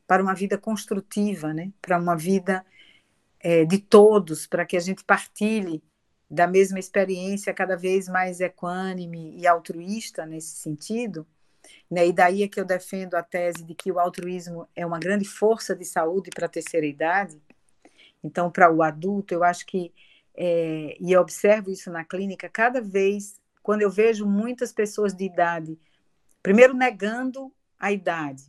[0.05, 1.71] para uma vida construtiva, né?
[1.81, 2.65] para uma vida
[3.39, 5.81] é, de todos, para que a gente partilhe
[6.29, 11.25] da mesma experiência cada vez mais equânime e altruísta nesse sentido.
[11.89, 12.07] Né?
[12.07, 15.25] E daí é que eu defendo a tese de que o altruísmo é uma grande
[15.25, 17.41] força de saúde para a terceira idade.
[18.23, 19.93] Então, para o adulto, eu acho que,
[20.35, 25.25] é, e eu observo isso na clínica, cada vez, quando eu vejo muitas pessoas de
[25.25, 25.77] idade,
[26.41, 28.43] primeiro negando a idade,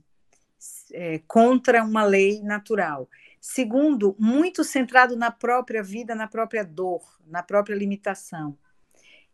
[0.92, 3.08] é, contra uma lei natural,
[3.44, 8.56] Segundo, muito centrado na própria vida, na própria dor, na própria limitação.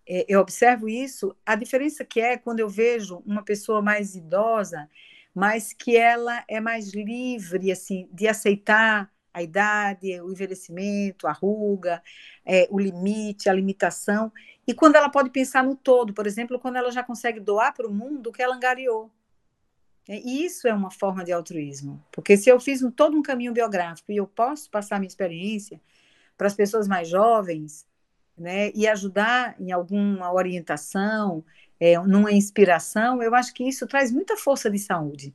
[0.08, 1.36] É, eu observo isso.
[1.44, 4.88] A diferença que é quando eu vejo uma pessoa mais idosa,
[5.34, 12.02] mas que ela é mais livre assim de aceitar a idade, o envelhecimento, a ruga,
[12.44, 14.32] é, o limite, a limitação,
[14.66, 17.86] e quando ela pode pensar no todo, por exemplo, quando ela já consegue doar para
[17.86, 19.12] o mundo o que ela angariou.
[20.08, 23.22] É, e isso é uma forma de altruísmo, porque se eu fiz um, todo um
[23.22, 25.80] caminho biográfico e eu posso passar minha experiência
[26.36, 27.86] para as pessoas mais jovens,
[28.38, 31.44] né, e ajudar em alguma orientação,
[31.80, 35.32] é, numa inspiração, eu acho que isso traz muita força de saúde.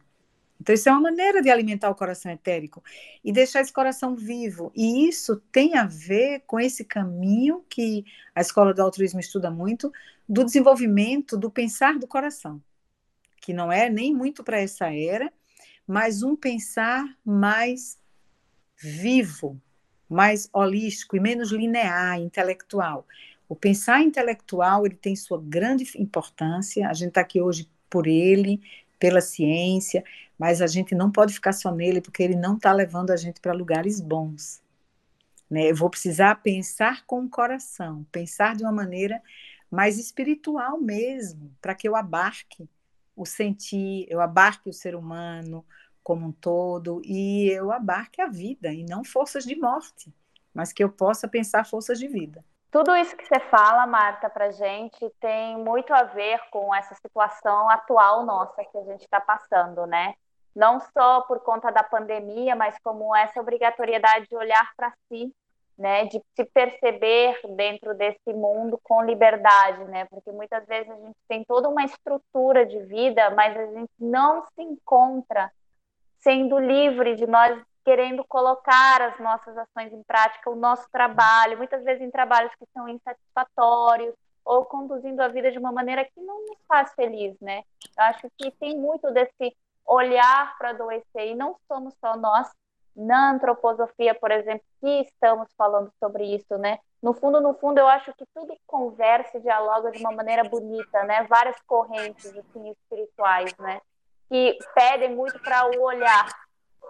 [0.59, 2.81] Então, isso é uma maneira de alimentar o coração etérico
[3.23, 4.71] e deixar esse coração vivo.
[4.75, 9.91] E isso tem a ver com esse caminho que a escola do altruísmo estuda muito,
[10.27, 12.61] do desenvolvimento do pensar do coração
[13.43, 15.31] que não é nem muito para essa era,
[15.85, 17.99] mas um pensar mais
[18.77, 19.61] vivo,
[20.13, 23.05] mais holístico e menos linear, intelectual.
[23.49, 26.87] O pensar intelectual ele tem sua grande importância.
[26.87, 28.61] A gente está aqui hoje por ele,
[28.97, 30.03] pela ciência,
[30.39, 33.41] mas a gente não pode ficar só nele porque ele não está levando a gente
[33.41, 34.61] para lugares bons.
[35.49, 35.69] Né?
[35.69, 39.21] Eu vou precisar pensar com o coração, pensar de uma maneira
[39.69, 42.69] mais espiritual mesmo, para que eu abarque
[43.15, 45.65] o sentir, eu abarque o ser humano
[46.03, 50.13] como um todo e eu abarque a vida e não forças de morte,
[50.53, 52.43] mas que eu possa pensar forças de vida.
[52.69, 57.69] Tudo isso que você fala, Marta, para gente tem muito a ver com essa situação
[57.69, 60.15] atual nossa que a gente está passando, né?
[60.55, 65.31] Não só por conta da pandemia, mas como essa obrigatoriedade de olhar para si
[65.77, 70.05] né, de se perceber dentro desse mundo com liberdade, né?
[70.05, 74.45] Porque muitas vezes a gente tem toda uma estrutura de vida, mas a gente não
[74.45, 75.51] se encontra
[76.23, 81.83] sendo livre de nós querendo colocar as nossas ações em prática, o nosso trabalho, muitas
[81.83, 86.45] vezes em trabalhos que são insatisfatórios ou conduzindo a vida de uma maneira que não
[86.45, 87.63] nos faz feliz, né?
[87.97, 89.55] Eu acho que tem muito desse
[89.85, 92.49] olhar para adoecer e não somos só nós
[92.95, 96.79] na antroposofia, por exemplo, que estamos falando sobre isso, né?
[97.01, 101.03] No fundo, no fundo, eu acho que tudo conversa e dialoga de uma maneira bonita,
[101.03, 101.23] né?
[101.23, 103.81] Várias correntes assim, espirituais, né?
[104.33, 106.27] Que pedem muito para o olhar,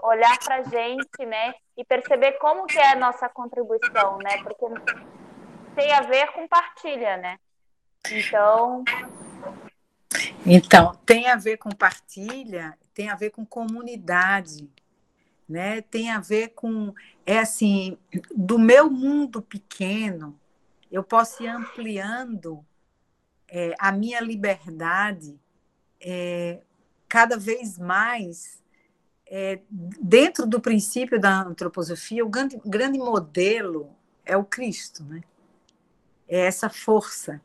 [0.02, 1.54] olhar para a gente, né?
[1.76, 4.42] E perceber como que é a nossa contribuição, né?
[4.42, 4.66] Porque
[5.76, 7.38] tem a ver com partilha, né?
[8.10, 8.86] Então...
[10.46, 14.70] Então, tem a ver com partilha, tem a ver com comunidade,
[15.50, 15.82] né?
[15.82, 16.94] Tem a ver com
[17.26, 17.98] é assim,
[18.34, 20.40] do meu mundo pequeno,
[20.90, 22.66] eu posso ir ampliando
[23.50, 25.38] é, a minha liberdade
[26.00, 26.62] é,
[27.14, 28.60] cada vez mais
[29.28, 29.62] é,
[30.02, 33.96] dentro do princípio da antroposofia, o grande, grande modelo
[34.26, 35.22] é o Cristo, né?
[36.28, 37.40] É essa força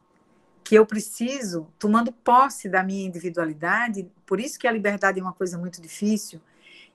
[0.64, 5.34] que eu preciso, tomando posse da minha individualidade, por isso que a liberdade é uma
[5.34, 6.40] coisa muito difícil,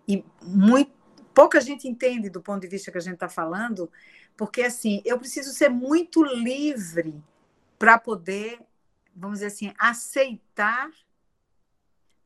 [0.07, 0.91] e muito,
[1.31, 3.87] pouca gente entende do ponto de vista que a gente está falando,
[4.35, 7.23] porque assim, eu preciso ser muito livre
[7.77, 8.59] para poder,
[9.15, 10.89] vamos dizer assim, aceitar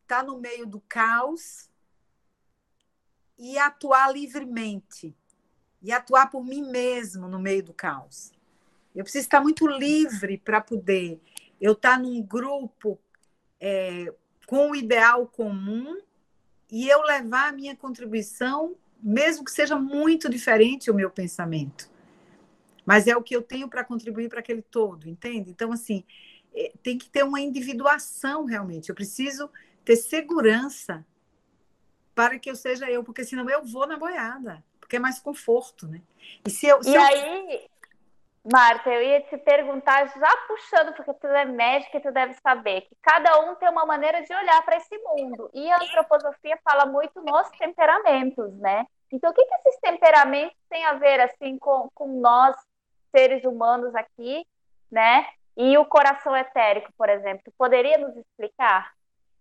[0.07, 1.69] estar tá no meio do caos
[3.37, 5.13] e atuar livremente
[5.81, 8.31] e atuar por mim mesmo no meio do caos.
[8.95, 11.21] Eu preciso estar muito livre para poder
[11.59, 12.97] eu estar num grupo
[13.59, 14.11] é,
[14.47, 15.99] com o ideal comum
[16.71, 21.91] e eu levar a minha contribuição, mesmo que seja muito diferente o meu pensamento.
[22.85, 25.51] Mas é o que eu tenho para contribuir para aquele todo, entende?
[25.51, 26.03] Então, assim,
[26.55, 28.89] é, tem que ter uma individuação realmente.
[28.89, 29.49] Eu preciso
[29.87, 31.05] ter segurança
[32.13, 35.87] para que eu seja eu, porque senão eu vou na boiada, porque é mais conforto,
[35.87, 36.01] né?
[36.45, 37.01] E, se eu, se e eu...
[37.01, 37.69] aí
[38.51, 42.81] Marta, eu ia te perguntar, já puxando, porque tu é médica e tu deve saber,
[42.81, 45.49] que cada um tem uma maneira de olhar para esse mundo.
[45.53, 48.85] E a antroposofia fala muito nos temperamentos, né?
[49.11, 52.55] Então, o que, que esses temperamentos têm a ver, assim, com, com nós,
[53.13, 54.45] seres humanos aqui,
[54.89, 55.27] né?
[55.57, 57.53] E o coração etérico, por exemplo.
[57.57, 58.96] Poderia nos explicar?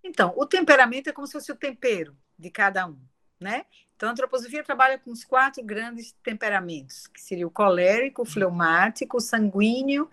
[0.07, 2.97] Então, o temperamento é como se fosse o tempero de cada um,
[3.41, 3.67] né?
[3.97, 9.17] Então, a antroposofia trabalha com os quatro grandes temperamentos, que seria o colérico, o fleumático,
[9.17, 10.09] o sanguíneo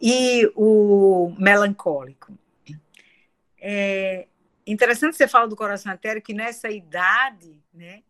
[0.00, 2.32] e o melancólico.
[3.58, 4.28] É
[4.66, 8.02] interessante você falar do coração etérico, que nessa idade, né,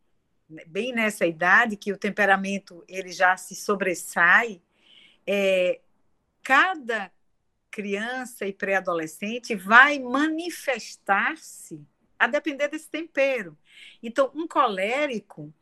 [0.66, 4.61] bem nessa idade, que o temperamento ele já se sobressai,
[5.26, 5.80] é,
[6.43, 7.11] cada
[7.73, 11.85] criança e pré-adolescente vai manifestar-se
[12.18, 13.59] a depender desse tempero.
[14.01, 15.53] Então, um colérico,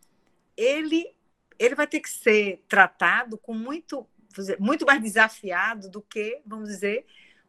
[0.56, 1.14] ele,
[1.58, 4.06] ele vai ter que ser tratado com muito,
[4.58, 7.06] muito mais desafiado do que, vamos dizer,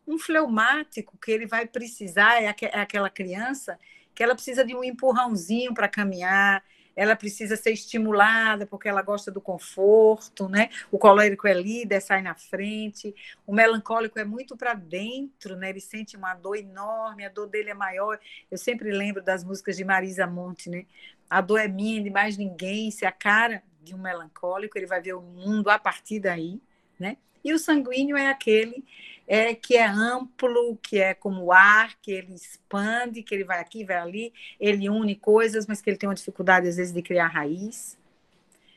[0.07, 3.78] um fleumático, que ele vai precisar, é, é aquela criança
[4.14, 6.64] que ela precisa de um empurrãozinho para caminhar,
[6.95, 10.69] ela precisa ser estimulada porque ela gosta do conforto, né?
[10.91, 13.15] O colérico é líder, sai na frente.
[13.45, 15.69] O melancólico é muito para dentro, né?
[15.69, 18.19] Ele sente uma dor enorme, a dor dele é maior.
[18.49, 20.85] Eu sempre lembro das músicas de Marisa Monte, né?
[21.29, 22.91] A dor é minha, de mais ninguém.
[22.91, 26.61] Se a cara de um melancólico, ele vai ver o mundo a partir daí,
[26.99, 27.17] né?
[27.43, 28.85] E o sanguíneo é aquele
[29.28, 33.59] é, que é amplo, que é como o ar, que ele expande, que ele vai
[33.59, 37.01] aqui, vai ali, ele une coisas, mas que ele tem uma dificuldade, às vezes, de
[37.01, 37.97] criar raiz.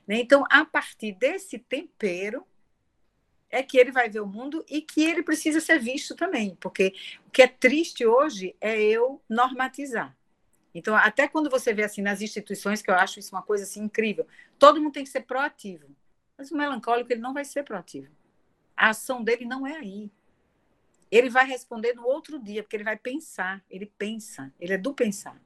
[0.07, 0.17] Né?
[0.17, 2.47] Então, a partir desse tempero,
[3.51, 6.93] é que ele vai ver o mundo e que ele precisa ser visto também, porque
[7.27, 10.17] o que é triste hoje é eu normatizar.
[10.75, 13.85] Então, até quando você vê assim nas instituições, que eu acho isso uma coisa assim
[13.85, 14.27] incrível,
[14.59, 15.87] todo mundo tem que ser proativo.
[16.37, 18.11] Mas o melancólico ele não vai ser proativo.
[18.77, 20.11] A ação dele não é aí.
[21.15, 24.93] Ele vai responder no outro dia, porque ele vai pensar, ele pensa, ele é do
[24.93, 25.41] pensar.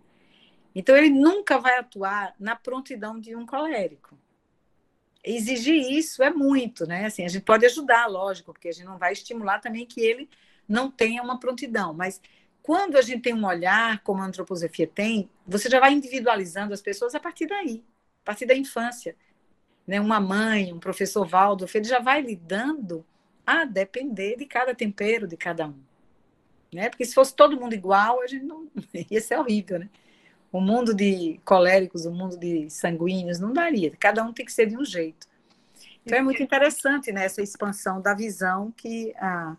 [0.74, 4.18] Então, ele nunca vai atuar na prontidão de um colérico.
[5.22, 7.04] Exigir isso é muito, né?
[7.04, 10.30] Assim, a gente pode ajudar, lógico, porque a gente não vai estimular também que ele
[10.66, 12.18] não tenha uma prontidão, mas
[12.62, 16.80] quando a gente tem um olhar, como a antroposofia tem, você já vai individualizando as
[16.80, 17.84] pessoas a partir daí,
[18.22, 19.14] a partir da infância.
[19.86, 20.00] Né?
[20.00, 23.04] Uma mãe, um professor Valdo, ele já vai lidando
[23.48, 25.80] a depender de cada tempero de cada um.
[26.70, 26.90] Né?
[26.90, 28.68] Porque se fosse todo mundo igual, a gente não
[29.10, 29.88] ia ser horrível, né?
[30.52, 33.90] O mundo de coléricos, o mundo de sanguíneos, não daria.
[33.98, 35.26] Cada um tem que ser de um jeito.
[36.04, 39.56] Então é muito interessante né, essa expansão da visão que ah,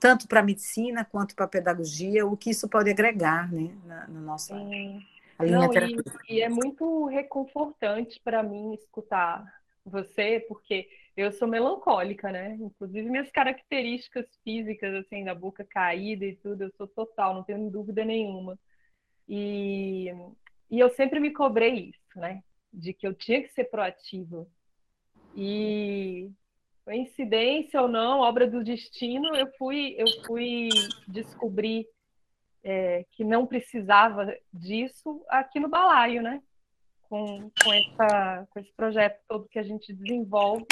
[0.00, 4.08] tanto para a medicina quanto para a pedagogia, o que isso pode agregar né, na,
[4.08, 4.68] na nossa Sim.
[5.40, 9.44] linha Não, e, e é muito reconfortante para mim escutar
[9.84, 12.56] você, porque eu sou melancólica, né?
[12.60, 17.68] Inclusive minhas características físicas, assim, da boca caída e tudo, eu sou total, não tenho
[17.68, 18.56] dúvida nenhuma.
[19.28, 20.12] E,
[20.70, 22.40] e eu sempre me cobrei isso, né?
[22.72, 24.46] De que eu tinha que ser proativa.
[25.34, 26.30] E
[26.84, 30.68] coincidência ou não, obra do destino, eu fui, eu fui
[31.08, 31.84] descobrir
[32.62, 36.40] é, que não precisava disso aqui no balaio, né?
[37.08, 40.66] Com, com, essa, com esse projeto todo que a gente desenvolve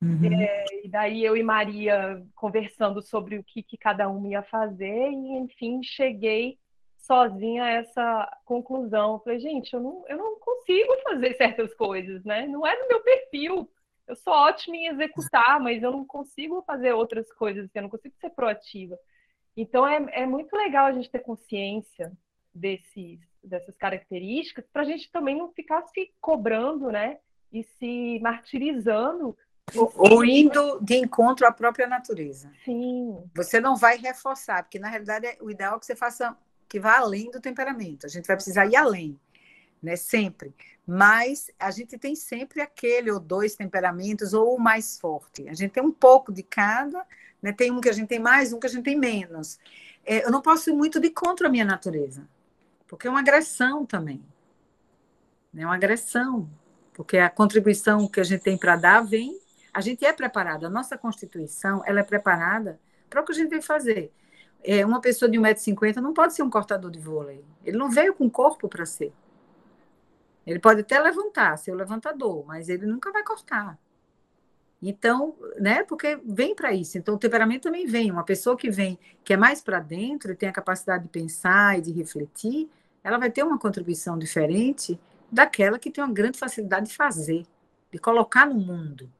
[0.00, 0.32] Uhum.
[0.32, 5.10] É, e daí eu e Maria conversando sobre o que, que cada um ia fazer,
[5.10, 6.58] e enfim, cheguei
[6.98, 9.18] sozinha a essa conclusão.
[9.20, 12.46] Falei, gente, eu não, eu não consigo fazer certas coisas, né?
[12.46, 13.68] Não é do meu perfil.
[14.06, 18.14] Eu sou ótima em executar, mas eu não consigo fazer outras coisas, eu não consigo
[18.20, 18.98] ser proativa.
[19.56, 22.12] Então é, é muito legal a gente ter consciência
[22.54, 27.18] desses, dessas características para a gente também não ficar se cobrando, né?
[27.50, 29.36] E se martirizando
[29.74, 32.50] ou indo de encontro à própria natureza.
[32.64, 33.16] Sim.
[33.34, 36.36] Você não vai reforçar, porque na realidade é, o ideal é que você faça
[36.68, 38.06] que vá além do temperamento.
[38.06, 39.18] A gente vai precisar ir além,
[39.82, 39.96] né?
[39.96, 40.54] Sempre.
[40.86, 45.48] Mas a gente tem sempre aquele ou dois temperamentos ou o mais forte.
[45.48, 47.04] A gente tem um pouco de cada,
[47.42, 47.52] né?
[47.52, 49.58] Tem um que a gente tem mais, um que a gente tem menos.
[50.04, 52.26] É, eu não posso ir muito de contra a minha natureza,
[52.86, 54.22] porque é uma agressão também.
[55.56, 56.48] É uma agressão,
[56.92, 59.38] porque a contribuição que a gente tem para dar vem
[59.72, 63.50] a gente é preparada, a nossa Constituição ela é preparada para o que a gente
[63.50, 64.12] tem que fazer.
[64.62, 67.44] É, uma pessoa de 1,50m não pode ser um cortador de vôlei.
[67.64, 69.12] Ele não veio com corpo para ser.
[70.46, 73.78] Ele pode até levantar, ser o levantador, mas ele nunca vai cortar.
[74.80, 76.96] Então, né, porque vem para isso.
[76.96, 78.10] Então, o temperamento também vem.
[78.10, 81.82] Uma pessoa que vem, que é mais para dentro tem a capacidade de pensar e
[81.82, 82.70] de refletir,
[83.02, 84.98] ela vai ter uma contribuição diferente
[85.30, 87.44] daquela que tem uma grande facilidade de fazer,
[87.92, 89.10] de colocar no mundo.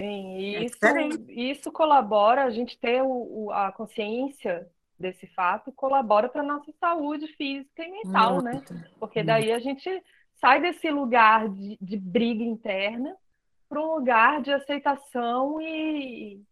[0.00, 0.78] Sim, e é isso,
[1.28, 4.66] isso colabora, a gente ter o, o, a consciência
[4.98, 8.62] desse fato colabora para a nossa saúde física e mental, né?
[8.70, 8.84] né?
[8.98, 9.90] Porque daí a gente
[10.36, 13.14] sai desse lugar de, de briga interna
[13.68, 16.42] para um lugar de aceitação e,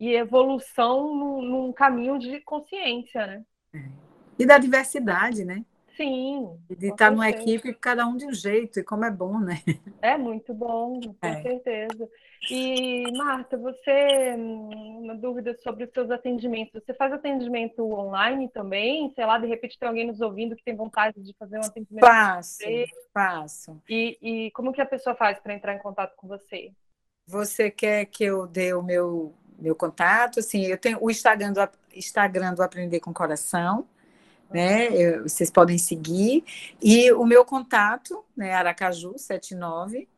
[0.00, 3.44] e evolução num, num caminho de consciência, né?
[3.72, 3.88] É.
[4.36, 5.64] E da diversidade, né?
[5.96, 6.58] Sim.
[6.68, 9.62] De estar numa equipe, cada um de um jeito, e como é bom, né?
[10.02, 11.42] É muito bom, com é.
[11.42, 12.08] certeza.
[12.50, 16.82] E, Marta, você, uma dúvida sobre os seus atendimentos.
[16.84, 19.10] Você faz atendimento online também?
[19.14, 22.04] Sei lá, de repente tem alguém nos ouvindo que tem vontade de fazer um atendimento?
[22.04, 22.64] Faço,
[23.12, 23.82] faço.
[23.88, 26.72] E, e como que a pessoa faz para entrar em contato com você?
[27.26, 30.38] Você quer que eu dê o meu, meu contato?
[30.38, 33.88] Assim, eu tenho o Instagram do, Instagram do Aprender com Coração,
[34.50, 34.88] né?
[34.92, 36.44] Eu, vocês podem seguir.
[36.82, 38.52] E o meu contato, né?
[38.52, 40.08] Aracaju 79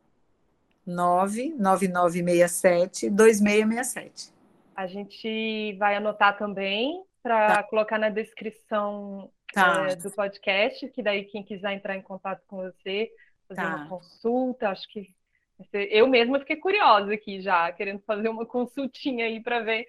[0.87, 4.33] 99967 2667.
[4.75, 7.63] A gente vai anotar também para tá.
[7.65, 9.89] colocar na descrição tá.
[9.91, 13.11] é, do podcast, que daí quem quiser entrar em contato com você,
[13.49, 13.77] fazer tá.
[13.77, 15.09] uma consulta, acho que
[15.73, 19.87] eu mesma fiquei curiosa aqui já, querendo fazer uma consultinha aí para ver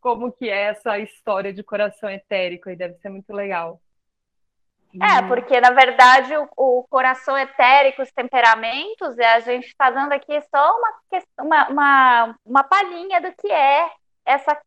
[0.00, 3.80] como que é essa história de coração etérico e deve ser muito legal.
[5.02, 10.40] É, porque na verdade o, o, coração etérico, os temperamentos, a gente está dando aqui
[10.50, 10.92] só uma,
[11.38, 13.90] uma, uma, uma palhinha do que é
[14.24, 14.58] essa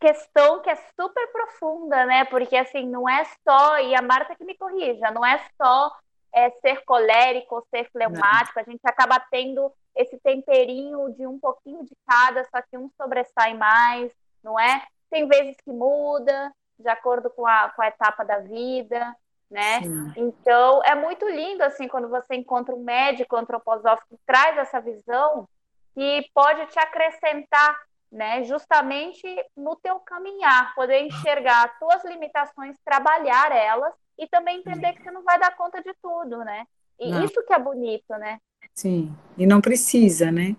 [0.00, 2.24] questão que é super profunda, né?
[2.24, 5.94] Porque assim, não é só, e a Marta que me corrija, não é só
[6.32, 8.62] é, ser colérico ser fleumático, não.
[8.66, 13.54] a gente acaba tendo esse temperinho de um pouquinho de cada, só que um sobressai
[13.54, 14.10] mais,
[14.42, 14.84] não é?
[15.10, 19.16] Tem vezes que muda, de acordo com a, com a etapa da vida
[19.50, 19.82] né?
[19.82, 20.12] Sim.
[20.16, 25.48] Então, é muito lindo, assim, quando você encontra um médico antroposófico que traz essa visão
[25.92, 27.76] que pode te acrescentar,
[28.12, 28.44] né?
[28.44, 29.26] Justamente
[29.56, 35.10] no teu caminhar, poder enxergar as tuas limitações, trabalhar elas e também entender que você
[35.10, 36.64] não vai dar conta de tudo, né?
[36.98, 37.24] E não.
[37.24, 38.38] isso que é bonito, né?
[38.72, 40.54] Sim, e não precisa, né?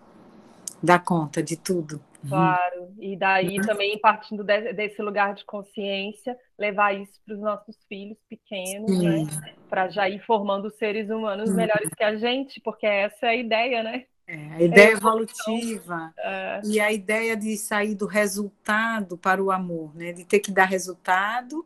[0.83, 2.03] Dar conta de tudo.
[2.27, 3.65] Claro, e daí uhum.
[3.65, 9.27] também partindo de, desse lugar de consciência, levar isso para os nossos filhos pequenos, né?
[9.69, 11.55] Para já ir formando seres humanos uhum.
[11.55, 14.05] melhores que a gente, porque essa é a ideia, né?
[14.27, 16.61] É, a ideia é evolutiva é.
[16.63, 20.13] e a ideia de sair do resultado para o amor, né?
[20.13, 21.65] De ter que dar resultado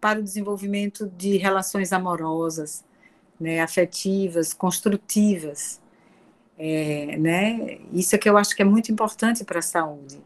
[0.00, 2.84] para o desenvolvimento de relações amorosas,
[3.40, 3.60] né?
[3.60, 5.80] afetivas, construtivas.
[6.58, 7.78] É, né?
[7.92, 10.20] Isso é que eu acho que é muito importante para a saúde.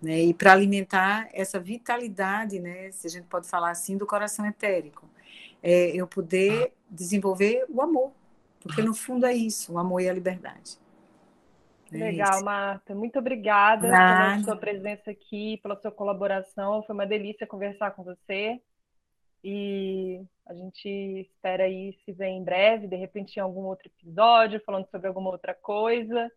[0.00, 0.22] Né?
[0.22, 2.90] E para alimentar essa vitalidade, né?
[2.92, 5.06] se a gente pode falar assim, do coração etérico.
[5.62, 8.12] É, eu poder desenvolver o amor,
[8.60, 10.78] porque no fundo é isso, o amor e a liberdade.
[11.92, 12.44] É Legal, isso.
[12.44, 12.94] Marta.
[12.94, 14.32] Muito obrigada Nada.
[14.32, 16.82] pela sua presença aqui, pela sua colaboração.
[16.82, 18.60] Foi uma delícia conversar com você.
[19.42, 20.88] E a gente
[21.20, 25.30] espera aí se ver em breve, de repente em algum outro episódio, falando sobre alguma
[25.30, 26.30] outra coisa.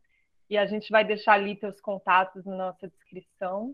[0.49, 3.73] E a gente vai deixar ali teus contatos na nossa descrição.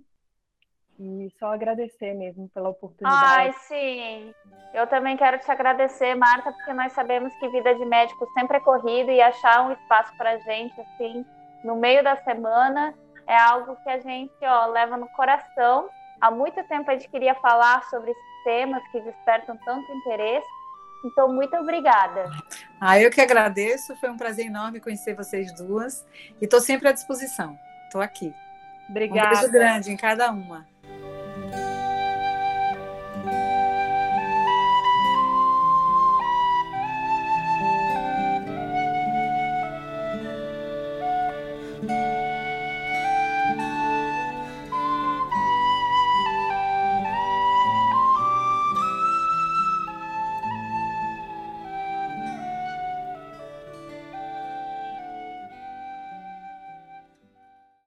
[1.00, 3.24] E só agradecer mesmo pela oportunidade.
[3.26, 4.34] Ai, sim.
[4.74, 8.60] Eu também quero te agradecer, Marta, porque nós sabemos que vida de médico sempre é
[8.60, 11.24] corrida e achar um espaço para gente, assim,
[11.64, 12.96] no meio da semana,
[13.28, 15.88] é algo que a gente ó, leva no coração.
[16.20, 18.12] Há muito tempo a gente queria falar sobre
[18.48, 20.48] temas que despertam tanto interesse.
[21.04, 22.32] Então, muito obrigada.
[22.80, 23.94] Ah, eu que agradeço.
[23.98, 26.08] Foi um prazer enorme conhecer vocês duas.
[26.42, 27.60] E estou sempre à disposição.
[27.84, 28.34] Estou aqui.
[28.90, 29.28] Obrigada.
[29.28, 30.66] Um beijo grande em cada uma.